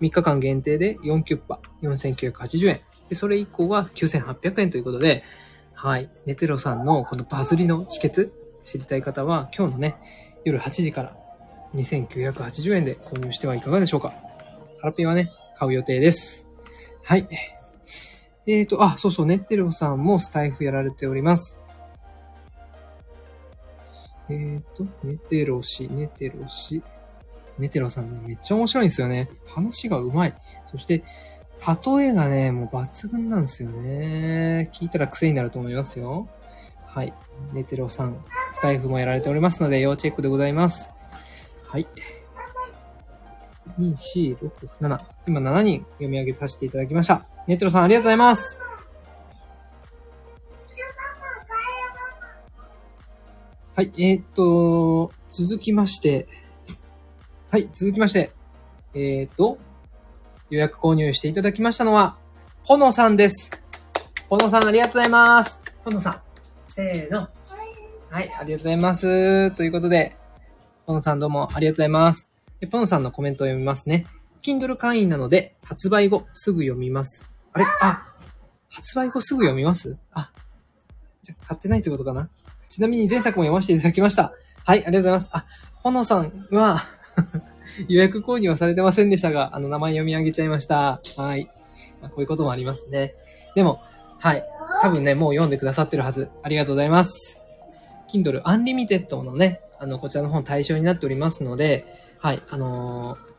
[0.02, 2.80] 3日間限定で4キュッパ4980円。
[3.10, 5.24] で、それ以降は9800円ということで、
[5.74, 6.08] はい。
[6.26, 8.30] ネテロさんのこのバズりの秘訣
[8.62, 9.96] 知りたい方は今日のね、
[10.44, 11.16] 夜8時から
[11.74, 14.10] 2980円で購入してはいかがでしょうか。
[14.80, 16.46] ハラピーはね、買う予定です。
[17.02, 17.28] はい。
[18.46, 21.58] えーと、あ、そうそう、ネテロさんもスタイフやられております。
[24.28, 26.82] えーと、ネテロ氏、ネテロ氏。
[27.58, 29.28] ネテロさんね、めっちゃ面白いんですよね。
[29.46, 30.34] 話がうまい。
[30.66, 31.04] そして、
[31.66, 34.70] 例えがね、もう抜群なんですよね。
[34.72, 36.28] 聞いたら癖になると思いますよ。
[36.86, 37.12] はい。
[37.52, 40.90] ネテロさん、スタイフもやられておりますので、要チェックでございます。
[41.68, 41.86] はい。
[43.78, 44.98] 2、4、6、7。
[45.28, 47.26] 今7人読み上げさせていただきました。
[47.46, 48.60] ネテロさんありがとうございます。
[53.76, 56.26] はい、えーっと、続きまして、
[57.50, 58.32] はい、続きまして、
[58.94, 59.58] えーっと、
[60.50, 62.16] 予約購入していただきましたのは、
[62.64, 63.50] ほのさんです。
[64.28, 65.60] ほのさんありがとうございます。
[65.84, 66.20] ほのさん、
[66.66, 67.28] せーの。
[68.10, 69.50] はい、ありがとうございます。
[69.52, 70.16] ということで、
[70.84, 72.28] ポノさんどうもありがとうございます。
[72.58, 74.06] でポノさんのコメントを読みますね。
[74.42, 77.30] Kindle 会員なので、発売後すぐ読みます。
[77.52, 77.64] あれ？
[77.82, 78.08] あ、
[78.68, 79.96] 発売後すぐ読みます？
[80.12, 80.32] あ、
[81.22, 82.28] じゃあ買ってないってことかな？
[82.68, 84.32] ちなみに前作も読ませていただきました。
[84.64, 85.30] はい、ありがとうございます。
[85.32, 85.46] あ、
[85.84, 86.80] ポノさんは、
[87.88, 91.00] 予約購入はされてませんでしたが、あの、名前読み上げちゃいました。
[91.16, 91.50] はい。
[92.00, 93.14] まあ、こういうこともありますね。
[93.54, 93.80] でも、
[94.18, 94.44] はい。
[94.82, 96.28] 多分ね、もう読んでくださってるはず。
[96.42, 97.40] ありがとうございます。
[98.12, 101.86] Kindle Unlimited のね、あの、こちらの本対象になっておりますので、
[102.18, 103.30] はい、あのー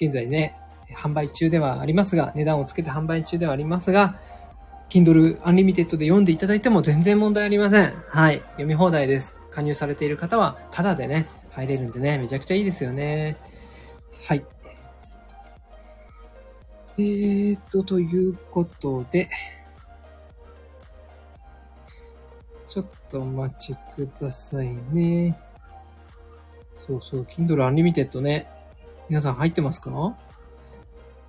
[0.00, 0.56] 現在ね、
[0.96, 4.18] 販売中ではありますが、値段をつけて販売中ではありますが、
[4.88, 7.92] Kindle Unlimited で読んでいただいても全然問題ありません。
[8.08, 9.36] はい、読み放題です。
[9.50, 13.36] 加入されている方は、タダでね、入れるんでね、めちゃくちゃいいですよね。
[14.26, 14.44] はい。
[16.98, 19.30] えーと、ということで、
[22.66, 25.36] ちょっとお待ちくださいね。
[26.76, 28.46] そうそう、Kindle Unlimited ね。
[29.08, 29.90] 皆さん入ってますか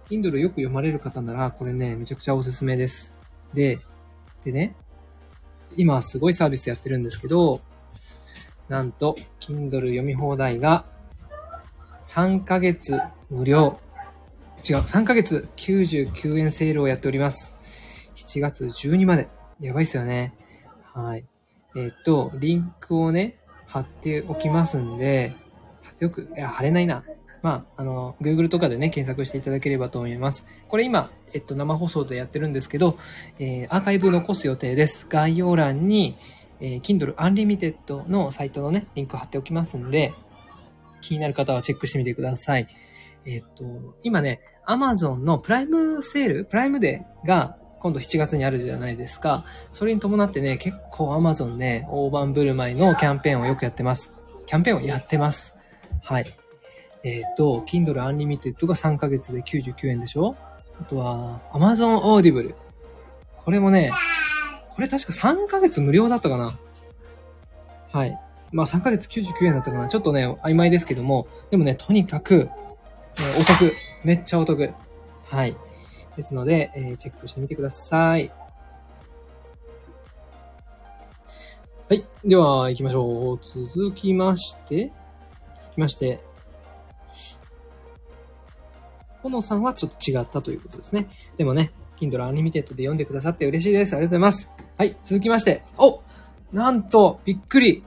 [0.10, 3.16] ?Kindle よく読まれる方なら、これね、めちゃくちゃおすすめです。
[3.54, 3.80] で、
[4.44, 4.76] でね、
[5.78, 7.62] 今すごいサービスやってるんですけど、
[8.68, 10.86] なんと、Kindle 読み放題が、
[12.04, 13.80] 3ヶ月無料。
[14.68, 17.56] 違う、3ヶ月99円セールをやっております。
[18.16, 19.28] 7月12まで。
[19.60, 20.34] やばいっすよね。
[20.94, 21.26] はい。
[21.76, 25.36] えっと、リンクをね、貼っておきますんで、
[25.84, 27.04] 貼っておく、いや、貼れないな。
[27.42, 30.46] まあ、あの、Google とかでね、検索していただければと思います。
[30.68, 32.98] これ今、えっと、生放送でやってるんですけど、
[33.40, 35.08] えーアーカイブ残す予定です。
[35.10, 36.16] 概要欄に、
[36.60, 40.14] えー Kindle Unlimited のサイトのね、リンク貼っておきますんで、
[41.02, 42.68] 気になる方はチェックしてみてください。
[43.26, 49.46] えっと、今ね、Amazon のプライムセール、プライムデーが今度7月にあるじゃないですか。
[49.72, 54.14] それに伴ってね、結構 Amazon ね、大盤振る舞いのキャンペーンをよくやってます。
[54.46, 55.56] キャンペーンをやってます。
[56.04, 56.26] はい。
[57.04, 60.36] えっ、と、Kindle Unlimited が3ヶ月で99円でしょ？
[60.80, 62.54] あとは、Amazon Audible。
[63.36, 63.92] これもね、
[64.70, 66.58] これ確か3ヶ月無料だったかな
[67.92, 68.18] はい。
[68.52, 72.50] まあ3ヶ月99円だったかなちょっとね、曖昧ですけども、でもね、とにかく、
[73.18, 73.74] えーお得。
[74.04, 74.72] めっちゃお得。
[75.26, 75.56] はい。
[76.18, 78.32] ですので、えーチェックしてみてください。
[81.90, 82.06] はい。
[82.26, 83.40] では、行きましょう。
[83.42, 84.92] 続きまして、
[85.56, 86.24] 続きまして、
[89.22, 91.08] ほのさんはちょっと違ったということですね。
[91.38, 93.94] でもね、Kindle Unlimited で読んでくださって嬉しいです。
[93.94, 94.50] ありがとうございます。
[94.78, 94.98] はい。
[95.04, 96.02] 続きまして、お
[96.52, 97.84] なんと、びっくり。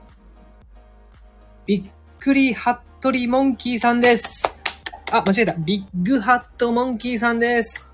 [1.67, 1.83] びっ
[2.19, 4.45] くりハットリモンキーさんです。
[5.11, 5.55] あ、間違えた。
[5.55, 7.89] ビッグハットモンキーさんです。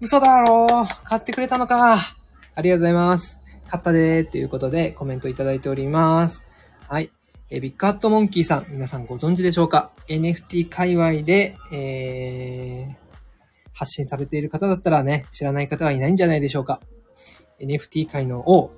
[0.00, 1.04] 嘘だろう。
[1.04, 2.16] 買ってくれたのか。
[2.56, 3.40] ありがとうございます。
[3.68, 6.48] 買ったでーということでコメントいただいております。
[6.88, 7.12] はい。
[7.48, 12.94] えビッグハットモンキーさん、皆さんご存知でしょうか ?NFT 界隈で、えー、
[13.72, 16.80] 発信されている方だったらね、知らない方はいないんじゃないでしょうか
[17.60, 18.72] ?NFT 界の王、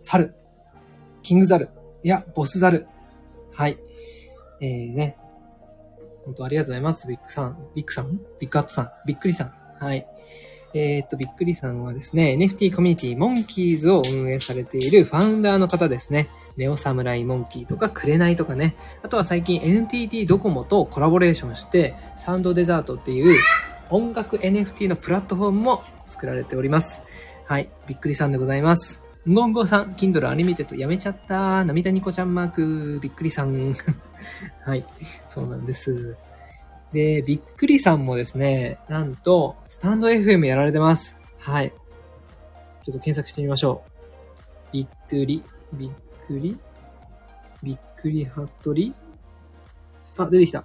[0.00, 0.36] 猿、
[1.24, 1.70] キングザル、
[2.04, 2.86] いや、ボスザル。
[3.58, 3.78] はい。
[4.60, 5.16] えー、ね。
[6.24, 7.08] 本当ありがとうございます。
[7.08, 7.58] ビッグさん。
[7.74, 8.20] ビッグさん？
[8.38, 8.90] ビッグハットさん。
[9.04, 9.52] びっくりさん。
[9.84, 10.06] はい。
[10.74, 16.28] えー、っと、びっくりさんはですね、NFT コミュニティモンキーズを運営されているファウンダーの方ですね。
[16.56, 18.76] ネオサムライモンキーとか、クレナイとかね。
[19.02, 23.40] あとは最近 NTT ドコモとコラボレーションして、サウンドデザートっていう
[23.90, 27.02] 音楽 NFT のプラットフォームも作られております。
[27.46, 27.68] はい。
[27.88, 29.07] びっくりさんでございます。
[29.26, 31.64] んごんごさん、Kindle Unlimited やめちゃった。
[31.64, 33.74] 涙ニコちゃんマーク、びっくりさん。
[34.64, 34.84] はい。
[35.26, 36.16] そうなんです。
[36.92, 41.16] で、びっくりさんもですね、なんと、スタンド FM やられてます。
[41.38, 41.70] はい。
[42.82, 44.72] ちょっと検索してみましょう。
[44.72, 45.42] びっくり、
[45.74, 45.90] びっ
[46.26, 46.58] くり、
[47.62, 48.94] びっくりハットリ。
[50.16, 50.64] あ、出てきた。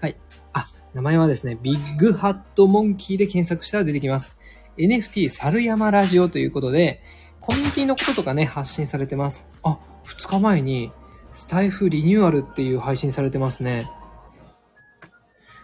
[0.00, 0.16] はい。
[0.52, 4.36] あ、名前はですね、ビッグハットモンキーで検索したら出てきます。
[4.76, 7.02] NFT 猿山ラジオということで、
[7.48, 9.46] コミュニティのこととかね、発信されてます。
[9.62, 10.92] あ、2日前に、
[11.32, 13.84] スタイフリニューアルっていう配信されてますね。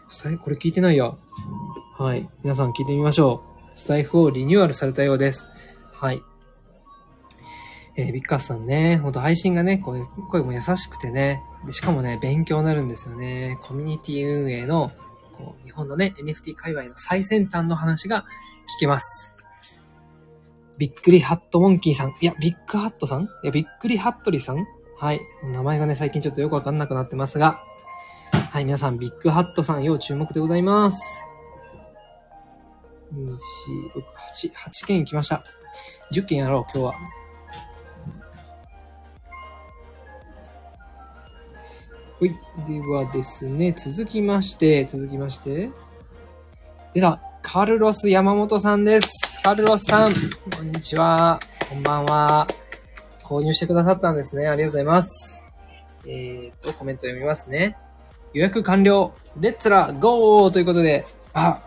[0.08, 1.12] スタイこれ聞いてないや。
[1.98, 2.26] はい。
[2.42, 3.42] 皆さん聞いてみましょ
[3.74, 3.78] う。
[3.78, 5.46] スタイフをリニューアルされたようです。
[5.92, 6.22] はい。
[7.96, 13.58] えービッカスさんね、ほんと配信がね、声声も優しくてね、でしかもね、勉強になるんですよね。
[13.62, 14.90] コミュニティ運営の、
[15.32, 18.24] こう、日本のね、NFT 界隈の最先端の話が
[18.78, 19.33] 聞けます。
[20.78, 22.14] びっくりハットモンキーさん。
[22.20, 23.24] いや、ビッグハットさん？
[23.24, 24.66] いや、びっくりハットリさん？
[24.98, 25.20] はい。
[25.42, 27.62] 名前がね、最近ちょっとよくわかんなくなってますが。
[28.50, 31.24] はい、皆さん、ビッグハットさん、要注目でございます。
[33.12, 33.38] 2、4、6、
[34.48, 35.42] 8、8件行きました。
[36.12, 36.94] 10件やろう、今日は。
[42.18, 42.30] ほい。
[42.66, 45.70] ではですね、続きまして、続きまして。
[46.92, 49.23] では、カルロス山本さんです。
[49.44, 50.12] カルロスさん、
[50.56, 51.38] こんにちは。
[51.68, 52.46] こんばんは。
[53.22, 54.48] 購入してくださったんですね。
[54.48, 55.44] ありがとうございます。
[56.06, 57.76] えーと、コメント読みますね。
[58.32, 59.12] 予約完了。
[59.38, 61.04] レッツラゴーということで、
[61.34, 61.60] あ、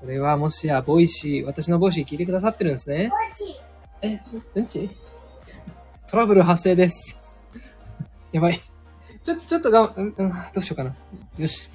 [0.00, 3.10] これはもしや、 Voicy、私の Voicy 聞いてくださってるんですね。
[4.00, 4.18] え、
[4.54, 4.88] うんち？
[6.10, 7.14] トラブル発生です。
[8.32, 8.58] やばい。
[9.22, 10.96] ちょ、ちょっとが、うん、うん、どうしようかな。
[11.36, 11.70] よし。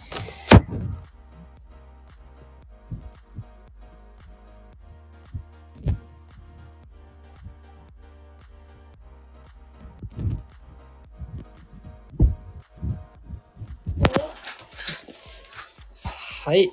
[16.43, 16.69] はい。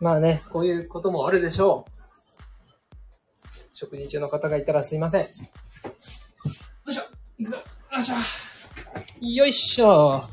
[0.00, 1.90] まあね、こういうこともあるでしょう。
[3.72, 5.20] 食事中の方がいたらすいません。
[5.20, 5.26] よ
[6.88, 7.02] いしょ
[7.38, 7.56] 行くぞ
[7.92, 8.16] よいしょ
[9.20, 10.24] よいしょ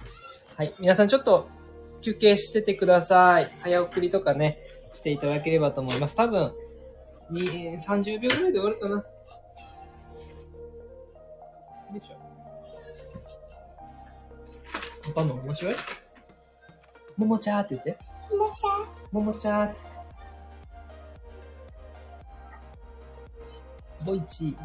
[0.55, 0.73] はい。
[0.79, 1.47] 皆さんちょっと
[2.01, 3.45] 休憩しててください。
[3.61, 4.57] 早送りとかね、
[4.91, 6.15] していただければと思います。
[6.15, 6.51] 多分、
[7.29, 8.95] に30秒ぐらいで終わるかな。
[8.95, 9.03] よ
[11.95, 12.15] いしょ。
[15.13, 15.75] パンマン面白い？
[17.17, 17.91] ももちゃーって言って。
[18.35, 18.67] もちゃ。
[19.11, 19.77] ももちゃーって。
[24.03, 24.55] ボイチー。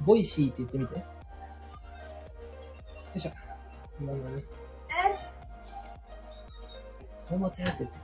[0.00, 0.96] ボイシーって言ってみて。
[0.96, 1.02] よ
[3.14, 3.30] いしょ。
[4.00, 4.44] 今のね。
[7.30, 7.98] ももちゃーって言って。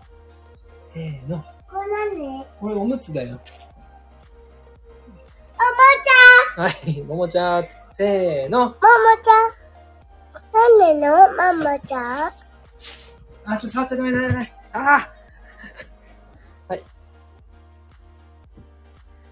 [0.86, 1.42] せーの。
[1.70, 3.40] これ何これおむつだよ。
[6.56, 7.02] おもはい。
[7.02, 7.64] ももちゃー。
[7.92, 8.70] せーの。
[8.70, 8.76] ちゃ。
[8.76, 9.32] ももちゃ。
[9.32, 9.59] なん
[10.80, 12.32] でのママちゃん？
[13.44, 14.52] あ、ちょっと触っちゃダメだね。
[14.72, 15.12] ああ
[16.68, 16.78] はい。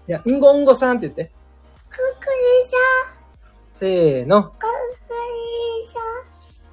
[0.07, 1.31] いや、うんごうんごさんって言って。
[1.89, 2.05] くくり
[2.69, 2.77] さ。
[3.73, 4.43] せーの。
[4.43, 4.69] くくり
[5.91, 5.99] さ。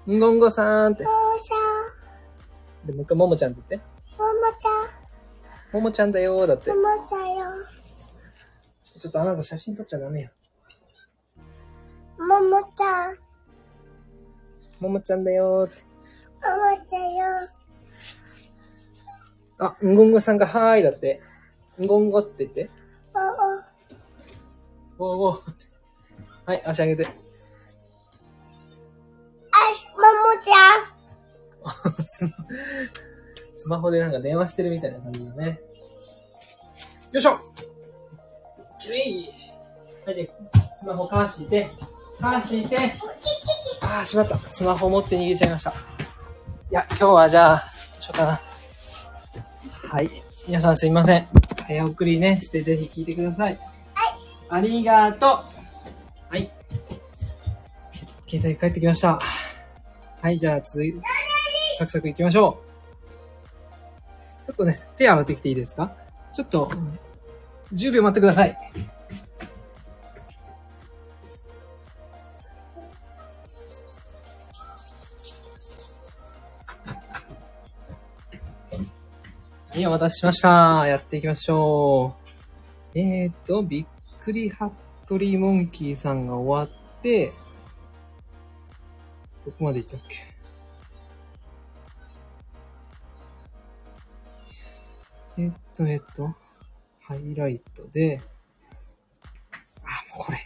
[0.07, 1.05] うんごうんごさんって。
[1.05, 1.15] もさ。
[2.85, 3.89] で、もう一回ももちゃんって言って。
[4.19, 4.69] ももちゃ。
[5.73, 6.81] ももちゃんだよーだっても。
[6.83, 7.47] もちゃよ。
[8.99, 10.31] ちょっとあなた写真撮っちゃダメよ。
[12.19, 13.15] ももちゃ。
[14.81, 15.83] ももちゃんだよーって。
[15.83, 17.49] ももちゃよ。
[19.59, 21.21] あ、うんごんごさんがはーいだって。
[21.79, 22.71] うんごんごって言って。
[24.99, 25.33] おお。
[25.33, 25.67] おーおーって。
[26.45, 27.07] はい、足上げて。
[27.07, 27.09] あ
[29.75, 30.97] し、ももちゃん。
[33.53, 35.61] スマホでなんか電話してるみたいな感じだね。
[37.13, 37.41] よいしょ
[38.79, 39.31] きれい
[40.05, 40.31] はい、で、
[40.77, 41.71] スマホかーしいて、
[42.21, 42.77] かーしいて、
[43.87, 44.37] あー、しまった。
[44.39, 45.71] スマホ持って逃げちゃいました。
[45.71, 45.75] い
[46.71, 47.57] や、今日はじゃあ、
[47.95, 48.41] どうしようかな。
[49.89, 50.11] はい。
[50.49, 51.29] 皆さんすいません。
[51.67, 53.59] 早送りね、してぜひ聞いてください。
[53.95, 54.17] はい。
[54.51, 55.31] ありがとう。
[55.31, 56.51] はい。
[58.29, 59.21] 携帯帰ってきました。
[60.21, 60.95] はい、じゃあ続い
[61.79, 62.59] サクサク行きましょ
[64.43, 64.47] う。
[64.47, 65.93] ちょっとね、手洗ってきていいですか？
[66.33, 66.71] ちょっと、
[67.73, 68.59] 10秒待ってください。
[79.87, 80.85] お待たせしました。
[80.89, 82.17] やっていきましょ
[82.95, 82.99] う。
[82.99, 83.87] えーと、びっ
[84.19, 84.73] くりハッ
[85.07, 87.33] トリーモンキーさんが終わって、
[89.45, 90.01] どこまで行ったっ
[95.37, 95.43] け？
[95.43, 96.35] えっと、えっと、
[97.01, 98.21] ハイライトで、
[99.85, 100.39] あ、もうこれ。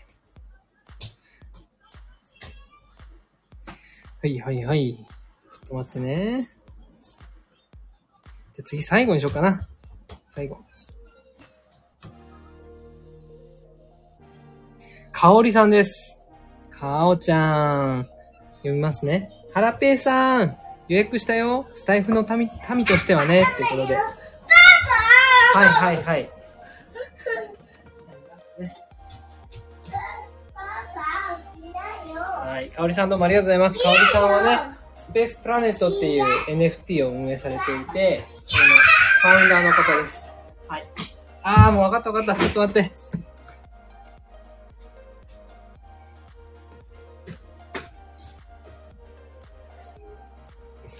[4.22, 5.06] はいはいはい。
[5.50, 6.50] ちょっと待ってね。
[8.60, 9.66] で、次最後にしようかな。
[10.34, 10.58] 最後。
[15.12, 16.18] かおりさんです。
[16.70, 18.06] かおちゃん。
[18.58, 19.30] 読みますね。
[19.54, 20.56] はらぺーさん。
[20.88, 21.68] 予約したよ。
[21.72, 23.42] スタイフの民、民としてはね。
[23.42, 23.94] ってことで。
[23.94, 24.02] は
[25.64, 26.30] いはいはい。
[32.46, 32.68] はい。
[32.68, 33.82] かおりさんどうもありがとうございます。
[33.82, 34.79] かおりさんはね、
[35.10, 38.56] スペースプラネットっていう NFT を運営されていて、そ
[39.26, 40.22] のファウンダーの方です。
[40.68, 40.86] はい。
[41.42, 42.44] あー、もう分かった分かった。
[42.44, 42.92] ちょっと待って。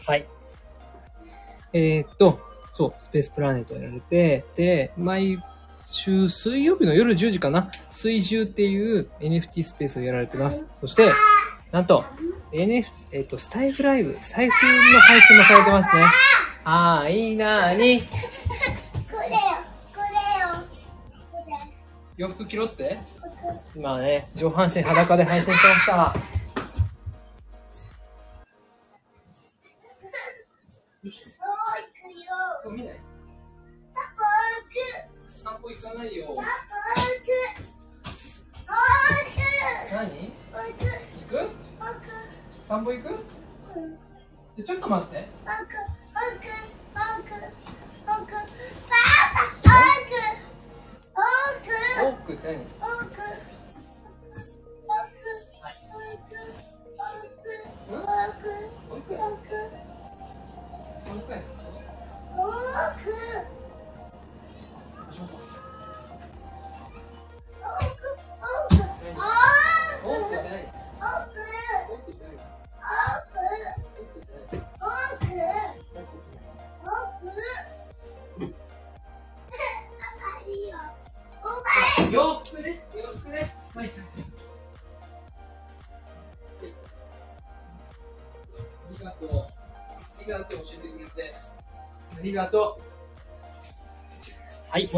[0.05, 0.27] はい。
[1.73, 2.41] えー、っと、
[2.73, 5.41] そう、スペースプラネットやられて、で、毎
[5.87, 7.71] 週水曜日の夜10時かな？
[7.93, 10.67] 水中っていう NFT スペースをやられてます。
[10.81, 11.13] そして、
[11.73, 12.05] なんと、
[12.53, 16.03] NF、えっ、と、スタイフライブ、スタイフの配信もされてますね。
[16.65, 18.01] あー、いいなーに。
[18.03, 18.07] こ
[19.21, 19.41] れよ、
[19.95, 20.09] これ
[20.41, 20.49] よ。
[21.31, 21.55] これ。
[22.17, 22.99] 洋服着ろって？
[23.75, 25.93] 今ね、上半身裸で配信してました。
[31.03, 32.73] よし、もう行くよ。
[32.77, 33.01] 見ない？
[33.95, 34.25] パパ
[34.59, 35.39] 行く。
[35.39, 36.27] 散歩行かないよ。
[36.27, 36.49] パパ
[37.01, 37.31] 行く。
[38.67, 40.33] パパ何？
[40.53, 41.10] 行く。
[41.31, 41.51] 行く
[42.67, 43.09] 散歩行く？
[43.09, 43.13] う
[44.63, 44.65] ん。
[44.65, 45.29] ちょっと待って。
[45.45, 45.71] パパ行く。
[46.93, 47.31] パパ行く。
[48.05, 48.33] パパ行く。
[48.35, 50.11] パパ行
[51.65, 51.71] く。
[52.03, 52.67] 多くって何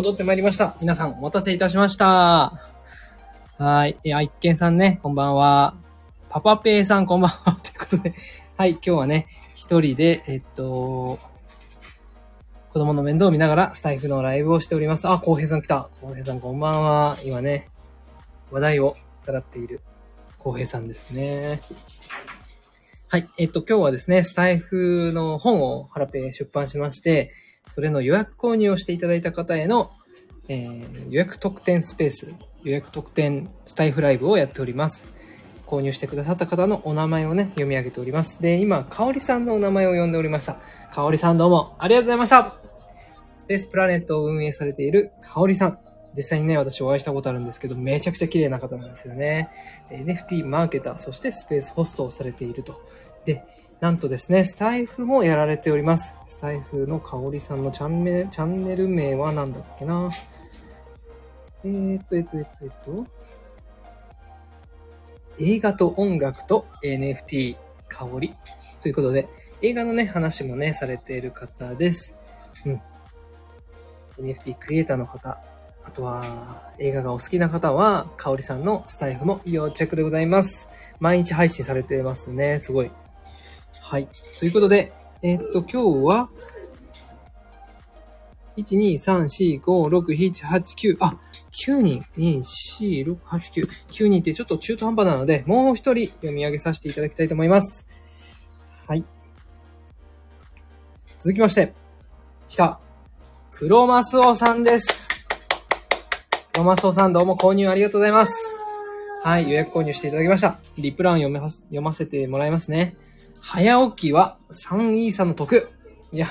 [0.03, 0.75] 戻ってまいりました。
[0.81, 2.61] 皆さん、お待たせいたしました。
[3.57, 3.97] はい。
[4.03, 5.77] いっけんさんね、こんばんは。
[6.29, 7.53] パパペイさん、こんばんは。
[7.63, 8.13] ということで、
[8.57, 11.21] はい、今日はね、一人で、えっと、
[12.71, 15.09] 子供の面倒を見ながらスタイフのライブをしております。
[15.09, 15.89] あ、浩平さん来た。
[16.01, 17.17] 浩平さんこんばんは。
[17.25, 17.69] 今ね、
[18.51, 19.83] 話題をさらっている
[20.39, 21.61] 浩平さんですね。
[23.07, 23.29] はい。
[23.39, 27.31] えっと、今日はですね、スタイフの本をハラペ出版しまして、
[27.71, 29.93] それの予約購入をしていただいた方への、
[30.49, 32.35] えー予約特典スペース、
[32.65, 35.05] 予約特典スタイフライブをやっております。
[35.67, 38.43] 購入してくださった方のお名前をね、読み上げております。
[38.43, 40.59] で、今、かおりさんのお名前を呼んでおりました。
[40.93, 42.57] かおりさんどうもありがとうございました
[43.33, 45.79] スペースプラネットを運営されているかおりさん。
[46.15, 49.49] 実際にね、私お会いしたことあるんですけど、めちゃくちゃ綺麗な方なんですよね。
[49.89, 52.83] で NFT マーケター、そしてスペースホストをされていると。
[53.25, 53.45] で、
[53.83, 56.15] なんとですね、スタイフもやられております。
[56.25, 60.09] スタイフのかおりさんのチャンネル、チャンネル名は何だっけな
[61.65, 63.07] えーっと、えっと、えっと、えっと、
[65.41, 67.57] 映画と音楽と NFT
[67.89, 68.37] 香り
[68.81, 69.29] ということで、
[69.63, 72.15] 映画のね、話もね、されている方です。
[72.65, 72.81] うん。
[74.21, 75.43] NFT クリエイターの方、
[75.83, 80.69] あとは映画がお好きな方は、かおりさんのスタイフも要チェックでございます。
[81.01, 82.61] 毎日配信されてますね。
[82.61, 82.93] すごい。
[83.93, 84.09] はい。
[84.39, 84.91] ということで、
[85.21, 86.31] えーっと、今日は、
[88.57, 91.19] 1、2、3、4、5、6、7、8、9、あ、
[91.51, 97.87] 9人、2、4、6、8、9、9人ってちょっと中途半端なので、もう一人読み上げさせていただきたいと思います。
[98.89, 99.05] はい。
[101.19, 101.75] 続きまして、
[102.49, 102.81] 来た、
[103.51, 105.11] 黒マスオさんです。
[106.55, 108.57] 黒マスオさんどうも購入ありがとうございます。
[109.23, 110.57] はい、予約購入していただきました。
[110.79, 112.97] リプラン読めます読ませてもらいますね。
[113.43, 115.69] 早起きは3イーサの得。
[116.13, 116.29] いや、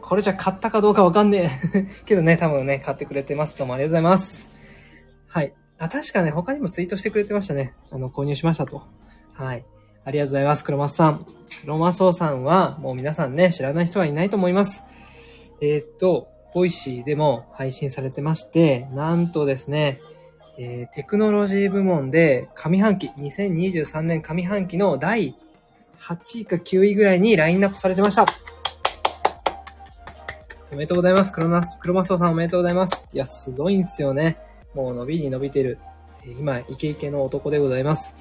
[0.00, 1.86] これじゃ買ったかどうかわかんねえ。
[2.06, 3.58] けどね、多分ね、買ってくれてます。
[3.58, 4.48] どうもありがとうございます。
[5.28, 5.52] はい。
[5.78, 7.74] あ、確かね、他にもツイートしてくれてましたね。
[7.90, 8.82] あの、購入しましたと。
[9.34, 9.66] はい。
[10.04, 10.64] ありがとうございます。
[10.64, 11.26] 黒マスさん。
[11.60, 14.82] 黒マスさんは、もう皆さんね、知らない人はいないと思います。
[15.60, 20.00] えーっと、 Voicy でも配信されてまして、なんとですね、
[20.58, 25.36] えーテクノロジー部門で上半期、2023年上半期の第
[26.00, 28.26] 8位か9位ぐらいにラインナップされてました。
[30.72, 31.32] おめでとうございます。
[31.32, 33.06] クロマス、クロマスオさんおめでとうございます。
[33.12, 34.38] いや、すごいんですよね。
[34.74, 35.78] もう伸びに伸びてる。
[36.38, 38.14] 今、イケイケの男でございます。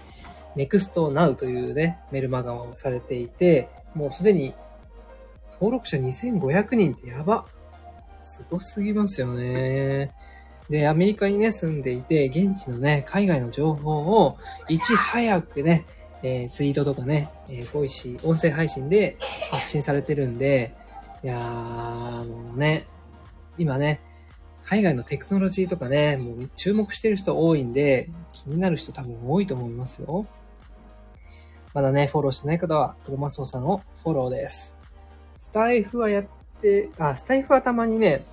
[0.55, 4.53] Next Now というね、メルマガをされていて、もうすでに
[5.53, 7.45] 登録者2500人ってやば。
[8.21, 10.13] すごすぎますよね。
[10.69, 15.85] で、アメリカにね、住んでいて、現地のね、海外の情報をいち早くね、
[16.23, 19.17] えーツイートとかね、えー Voicy、音声配信で
[19.51, 20.73] 発信されてるんで、
[21.23, 22.85] いやー、もうね、
[23.57, 24.01] 今ね、
[24.63, 30.25] 海外のテクノロジーとかね、もう注目してる人多いんで、気になる人多分多いと思いますよ。
[31.73, 34.75] まだね、フォローしてない方は、クロマスオさんをフォローです。
[35.37, 36.25] スタエフはやっ
[36.61, 38.25] て、あ、スタエフはたまにね、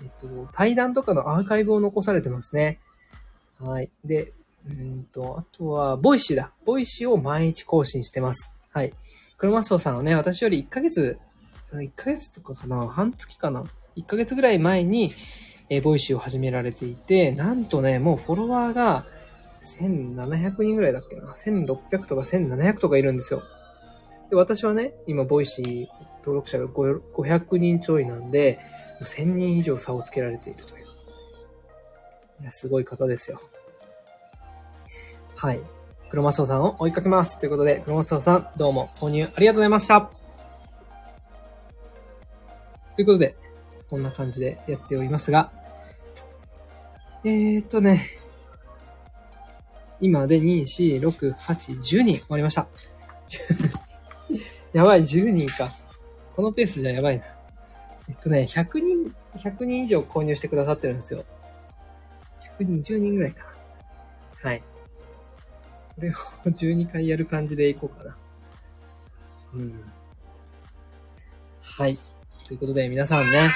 [0.00, 2.78] えっと、対談とかのアーカイブを残されてますね。
[3.58, 3.90] はい。
[4.04, 4.32] で、
[4.68, 6.52] うんと、あとは、 Voicy だ。
[6.64, 8.54] Voicy を毎日更新してます。
[8.70, 8.92] はい。
[9.38, 11.18] クロマスオさんはね、私より1ヶ月、
[11.72, 13.64] 1ヶ月とかかな半月かな
[13.96, 15.12] ?1 ヶ月ぐらい前に、
[15.70, 19.04] えー Voicy を始められていて、なんとね、もうフォロワーが
[19.62, 23.42] 1700人ぐらいだっけな ?1600 とか1700とかいるんですよ。
[24.30, 25.86] で、私はね、今、 Voicy
[26.18, 28.58] 登録者が500人ちょいなんで、
[29.02, 30.86] 1000人以上差をつけられているという。
[32.42, 33.40] いや、すごい方ですよ。
[35.38, 35.60] はい。
[36.10, 37.38] 黒マスオさんを追いかけます。
[37.38, 40.10] ということで、黒マスオさん、どうも購入ありがとうございました。
[42.96, 43.36] ということで、
[43.88, 45.52] こんな感じでやっておりますが、
[47.22, 48.18] えーっとね、
[50.00, 52.66] 今で2、4、6、8、10人終わりました。
[54.74, 55.70] やばい、10人か。
[56.34, 57.24] このペースじゃやばいな。
[58.08, 61.24] えっとね、100人、100人以上購入してくださってるんですよ。
[62.58, 63.44] 120人ぐらいか
[64.42, 64.50] な。
[64.50, 64.62] はい。
[65.98, 66.12] これを
[66.44, 68.16] 12回やる感じでいこうかな。
[69.54, 69.82] うん。
[71.60, 71.98] はい。
[72.46, 73.50] ということで、皆さんね、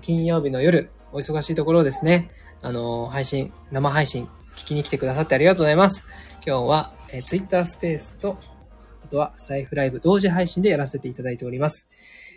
[0.00, 2.30] 金曜日の夜、お忙しいところですね、
[2.62, 6.06] あの配信、生配信、聞きに来てくださってありがとうございます。
[6.46, 8.38] 今日は、えー、Twitter スペースと、
[9.04, 11.86] あとはスタイフライブ同時配信でやらせていただいております。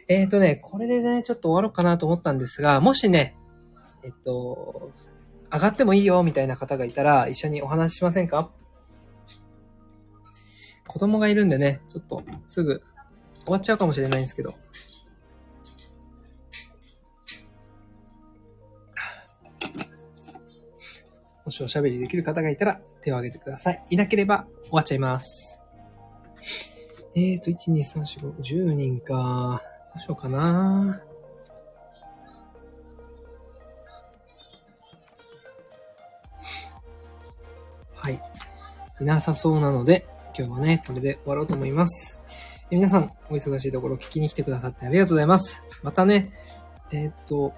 [0.09, 3.37] えっ、ー、とね、これでね、ちょっと終わろうかなと思ったんですが、もしね、
[4.03, 4.91] えっと、
[5.53, 8.51] 上がってもいいよ、みたいな方がいたら、一緒にお話ししませんか？
[10.87, 12.81] 子供がいるんでね、ちょっと、すぐ、
[13.43, 14.55] 終わっちゃうかもしれないんですけど。
[21.45, 23.85] もしおしゃべりできる方がいたら、手を挙げてください。
[23.89, 25.61] いなければ、終わっちゃいます。
[27.15, 29.61] えーと、1、2、3、4、5、10人か。
[29.93, 31.01] どうしようかな。
[37.95, 38.21] はい。
[38.99, 40.07] いなさそうなので、
[40.37, 42.21] 今日はね、これで終わろうと思います。
[42.69, 45.63] え皆さん、お忙しいところ聞きに来てくださってありがとうございます。
[45.81, 46.31] またね、
[46.91, 47.53] えーっと、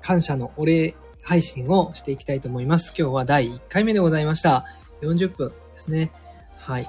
[0.00, 2.94] 感謝のお礼配信をしていきたいと思います。
[2.96, 4.66] 今日は第1回目でございました。
[5.00, 6.12] 40分ですね。
[6.58, 6.88] はい。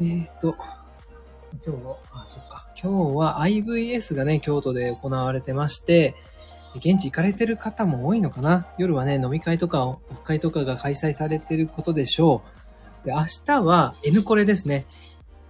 [0.00, 0.56] えーっと、
[1.64, 2.66] 今日は、あ、そっか。
[2.82, 6.16] 今日は IVS がね、京都で行われてまして、
[6.74, 8.66] 現地行かれてる方も多いのかな？
[8.78, 12.63] 夜はね、飲み会とかオフ会とかが開催されてることでしょう。
[13.04, 14.86] で、明日は N コレですね。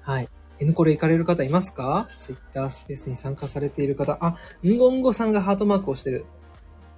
[0.00, 0.28] はい。
[0.58, 4.18] N コレ行かれる方いますか ?Twitter スペースに参加されている方。
[4.20, 6.26] あ、んごんごさんがハートマークをしてる。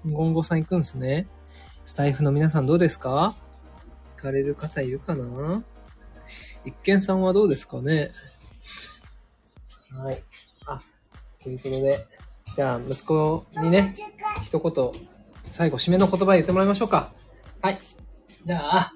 [0.07, 1.26] んごんごさん行くんすね。
[1.84, 3.34] スタイフの皆さんどうですか？
[4.16, 5.62] 行かれる方いるかな？
[6.64, 8.11] 一見さんはどうですかね？
[9.92, 10.16] はい。
[10.66, 10.82] あ、
[11.40, 12.04] ということで、
[12.54, 13.94] じゃあ息子にね、
[14.42, 14.92] 一言、
[15.50, 17.12] 最後締めの言葉言ってもらいましょうか。
[17.62, 17.78] はい。
[18.44, 18.92] じゃあ、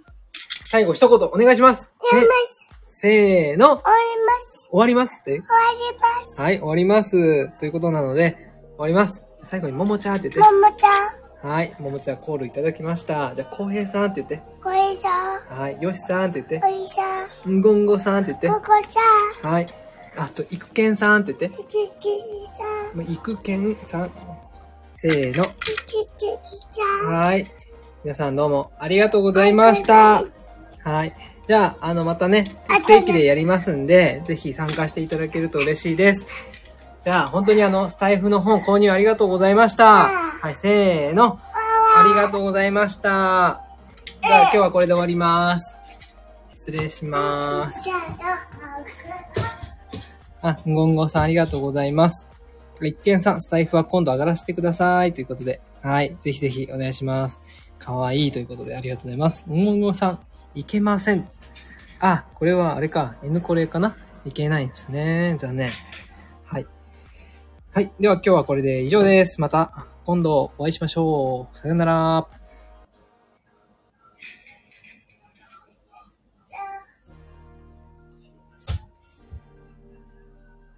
[0.70, 1.92] 最後一言お願いします。
[2.00, 2.20] せ
[2.84, 4.68] せーの、終終わります。
[4.78, 5.32] わりますって？
[5.32, 5.44] 終わ
[5.92, 6.40] ります。
[6.40, 7.58] はい、終わります。
[7.58, 8.36] ということなので、
[8.76, 9.26] 終わります。
[9.42, 11.48] 最後にももちゃんって言っももちゃん、て。
[11.48, 13.34] はい、ももちゃんコールいただきました。
[13.34, 14.40] じゃあ、こうへいさんって言って。
[14.62, 16.72] こいさん、はい、よしさんって言っこて。
[16.84, 17.02] いさ
[17.48, 18.46] ん、んごんごさんって言って。
[18.46, 18.66] ここ
[19.42, 19.66] さん、はい。
[20.18, 21.60] あと、いくけんさんって言って。
[23.12, 24.10] いくけんさん。
[24.94, 25.42] せーの。
[25.42, 25.50] き
[25.96, 26.28] きき
[27.02, 27.12] さん。
[27.12, 27.44] はい。
[28.04, 30.22] 皆さんどうもありがとうございました。
[30.84, 31.14] はい。
[31.46, 36.26] じゃあ、あの、またね、不定期でやりますんで、ぜひ参加していただけると嬉しいです。
[37.04, 40.08] じゃあ、本当にあの、スタイフの本購入ありがとうございました。
[40.08, 41.38] はい、せーの。
[41.96, 43.62] ありがとうございました。
[44.22, 45.76] じゃあ、今日はこれで終わります。
[46.48, 47.90] 失礼します。
[50.42, 52.28] あ、あ、んごんごさんありがとうございます。
[52.82, 55.12] 一見さん、スタイフは今度上がらせてください。
[55.12, 55.60] ということで。
[55.82, 56.16] はい。
[56.20, 57.40] ぜひぜひお願いします。
[57.78, 59.46] かわいいということでありがとうございます。
[59.50, 60.20] んごんごさん、
[60.54, 61.28] いけません。
[62.00, 63.14] あ、これはあれか。
[63.22, 63.96] N これかな？
[64.24, 65.36] いけないんですね。
[65.38, 65.70] 残念。
[66.44, 66.66] はい。
[67.72, 67.92] はい。
[68.00, 69.40] では今日はこれで以上です。
[69.40, 71.58] また今度お会いしましょう。
[71.58, 72.39] さよなら。